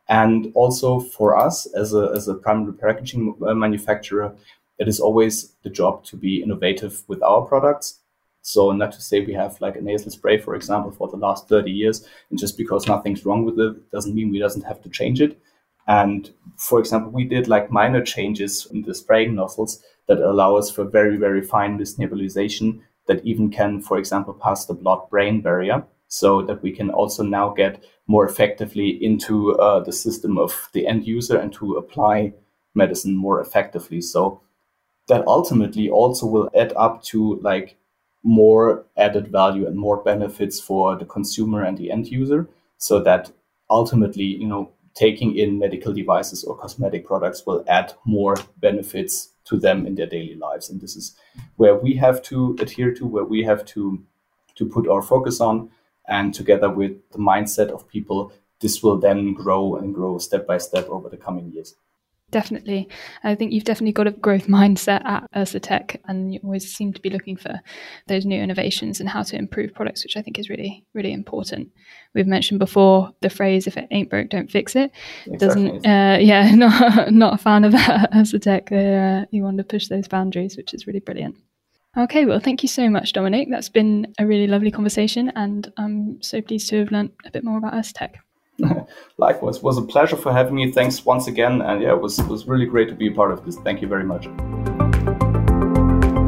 And 0.10 0.52
also 0.56 1.00
for 1.00 1.38
us 1.38 1.65
as 1.74 1.93
a, 1.93 2.12
as 2.15 2.28
a 2.28 2.36
primary 2.36 2.74
packaging 2.74 3.36
uh, 3.46 3.54
manufacturer, 3.54 4.36
it 4.80 4.88
is 4.88 5.00
always 5.00 5.54
the 5.63 5.70
job 5.70 6.04
to 6.06 6.15
be 6.15 6.41
innovative 6.41 7.04
with 7.08 7.22
our 7.24 7.41
products. 7.41 8.00
So 8.41 8.72
not 8.72 8.93
to 8.93 9.02
say 9.02 9.26
we 9.26 9.34
have 9.34 9.60
like 9.60 9.76
a 9.76 9.82
nasal 9.82 10.12
spray, 10.12 10.38
for 10.38 10.56
example, 10.56 10.91
for 10.91 11.10
the 11.10 11.17
last 11.17 11.50
30 11.50 11.72
years, 11.72 12.08
and 12.30 12.39
just 12.39 12.58
because 12.58 12.88
nothing's 12.88 13.26
wrong 13.26 13.43
with 13.43 13.60
it 13.60 13.91
doesn't 13.91 14.15
mean 14.15 14.32
we 14.32 14.39
doesn't 14.39 14.65
have 14.65 14.82
to 14.84 14.89
change 14.89 15.20
it. 15.20 15.38
And 15.88 16.32
for 16.58 16.80
example, 16.80 17.12
we 17.12 17.26
did 17.26 17.48
like 17.48 17.72
minor 17.72 18.02
changes 18.02 18.67
in 18.72 18.84
the 18.84 18.93
spraying 18.93 19.36
nozzles 19.36 19.84
that 20.08 20.20
allow 20.20 20.56
us 20.56 20.70
for 20.70 20.86
very, 20.86 21.17
very 21.17 21.41
fine 21.41 21.78
mist 21.78 22.00
nebulization 22.00 22.82
that 23.08 23.26
even 23.26 23.50
can, 23.50 23.82
for 23.82 23.98
example, 23.98 24.34
pass 24.34 24.65
the 24.65 24.74
blood-brain 24.74 25.41
barrier 25.41 25.86
so 26.08 26.41
that 26.41 26.62
we 26.62 26.72
can 26.72 26.89
also 26.89 27.24
now 27.24 27.50
get 27.50 27.84
more 28.08 28.26
effectively 28.26 28.89
into 29.04 29.56
uh, 29.56 29.80
the 29.82 29.91
system 29.91 30.38
of 30.38 30.70
the 30.74 30.88
end 30.88 31.06
user 31.06 31.38
and 31.38 31.52
to 31.54 31.76
apply 31.76 32.34
medicine 32.74 33.15
more 33.15 33.41
effectively. 33.41 34.02
So 34.02 34.41
that 35.08 35.28
ultimately 35.28 35.89
also 35.89 36.26
will 36.26 36.50
add 36.56 36.74
up 36.76 37.04
to 37.04 37.39
like 37.41 37.78
more 38.24 38.86
added 38.98 39.30
value 39.30 39.67
and 39.67 39.78
more 39.78 40.04
benefits 40.04 40.60
for 40.60 40.96
the 40.98 41.06
consumer 41.06 41.63
and 41.63 41.78
the 41.78 41.91
end 41.91 42.08
user 42.08 42.50
so 42.78 43.02
that 43.02 43.32
ultimately, 43.70 44.26
you 44.26 44.48
know, 44.48 44.72
taking 44.93 45.38
in 45.38 45.60
medical 45.60 45.93
devices 45.93 46.43
or 46.43 46.58
cosmetic 46.58 47.06
products 47.06 47.46
will 47.46 47.63
add 47.67 47.93
more 48.06 48.36
benefits 48.58 49.30
to 49.46 49.58
them 49.58 49.86
in 49.86 49.96
their 49.96 50.08
daily 50.08 50.36
lives. 50.36 50.70
And 50.70 50.82
this 50.82 50.96
is 50.96 51.15
where 51.56 51.76
we 51.76 51.96
have 51.96 52.22
to 52.24 52.58
adhere 52.60 52.93
to, 52.96 53.06
where 53.06 53.24
we 53.24 53.43
have 53.43 53.63
to, 53.65 54.04
to 54.56 54.65
put 54.65 54.88
our 54.88 55.02
focus 55.02 55.39
on. 55.39 55.70
And 56.08 56.34
together 56.34 56.70
with 56.70 56.93
the 57.12 57.20
mindset 57.20 57.70
of 57.70 57.88
people, 57.88 58.32
this 58.60 58.82
will 58.82 58.98
then 58.98 59.34
grow 59.34 59.76
and 59.76 59.93
grow 59.93 60.17
step 60.17 60.48
by 60.48 60.58
step 60.58 60.88
over 60.89 61.10
the 61.10 61.17
coming 61.17 61.52
years. 61.52 61.76
Definitely. 62.30 62.89
I 63.24 63.36
think 63.36 63.54
you've 63.54 63.63
definitely 63.63 63.93
got 63.93 64.08
a 64.08 64.12
growth 64.12 64.48
mindset 64.48 65.06
at 65.06 65.32
Ursatec 65.34 65.98
and 66.06 66.34
you 66.34 66.41
always 66.43 66.74
seem 66.74 66.91
to 66.91 67.02
be 67.02 67.10
looking 67.10 67.38
for 67.38 67.60
those 68.08 68.26
new 68.26 68.41
innovations 68.41 69.00
and 69.00 69.08
how 69.08 69.24
to 69.24 69.38
improve 69.38 69.74
products, 69.74 70.04
which 70.04 70.17
I 70.17 70.22
think 70.22 70.38
is 70.38 70.50
really, 70.50 70.86
really 70.93 71.13
important. 71.13 71.72
We've 72.13 72.28
mentioned 72.28 72.60
before 72.60 73.12
the 73.22 73.30
phrase, 73.30 73.65
if 73.65 73.78
it 73.78 73.88
ain't 73.91 74.10
broke, 74.10 74.30
don't 74.30 74.52
fix 74.52 74.76
it. 74.76 74.91
Exactly. 75.26 75.38
Doesn't, 75.38 75.86
uh, 75.86 76.17
yeah, 76.20 76.54
not, 76.56 77.13
not 77.13 77.34
a 77.36 77.38
fan 77.38 77.63
of 77.63 77.72
that 77.74 78.12
Ursatec. 78.12 78.72
Uh, 78.72 79.26
you 79.32 79.43
want 79.43 79.58
to 79.60 79.63
push 79.63 79.88
those 79.88 80.08
boundaries, 80.10 80.58
which 80.58 80.74
is 80.74 80.86
really 80.86 81.00
brilliant. 81.00 81.38
Okay, 81.95 82.26
well, 82.26 82.39
thank 82.39 82.63
you 82.63 82.69
so 82.69 82.89
much, 82.89 83.13
Dominic. 83.13 83.47
That's 83.50 83.69
been 83.69 84.13
a 84.19 84.26
really 84.26 84.47
lovely 84.47 84.71
conversation, 84.71 85.32
and 85.36 85.71
I'm 85.78 86.21
so 86.21 86.41
pleased 86.41 86.69
to 86.69 86.80
have 86.80 86.91
learned 86.91 87.12
a 87.26 87.32
bit 87.32 87.43
more 87.43 87.58
about 87.58 87.73
Ursatec. 87.73 88.15
Likewise, 89.17 89.58
it 89.58 89.63
was 89.63 89.78
a 89.78 89.84
pleasure 89.84 90.17
for 90.17 90.32
having 90.32 90.56
me. 90.56 90.71
Thanks 90.71 91.06
once 91.06 91.28
again, 91.28 91.62
and 91.62 91.82
yeah, 91.82 91.93
it 91.93 92.02
was 92.02 92.21
was 92.23 92.47
really 92.47 92.65
great 92.65 92.88
to 92.89 92.95
be 92.95 93.08
a 93.08 93.12
part 93.12 93.32
of 93.32 93.45
this. 93.45 93.56
Thank 93.58 93.82
you 93.82 93.88
very 93.88 94.04
much. 94.04 94.28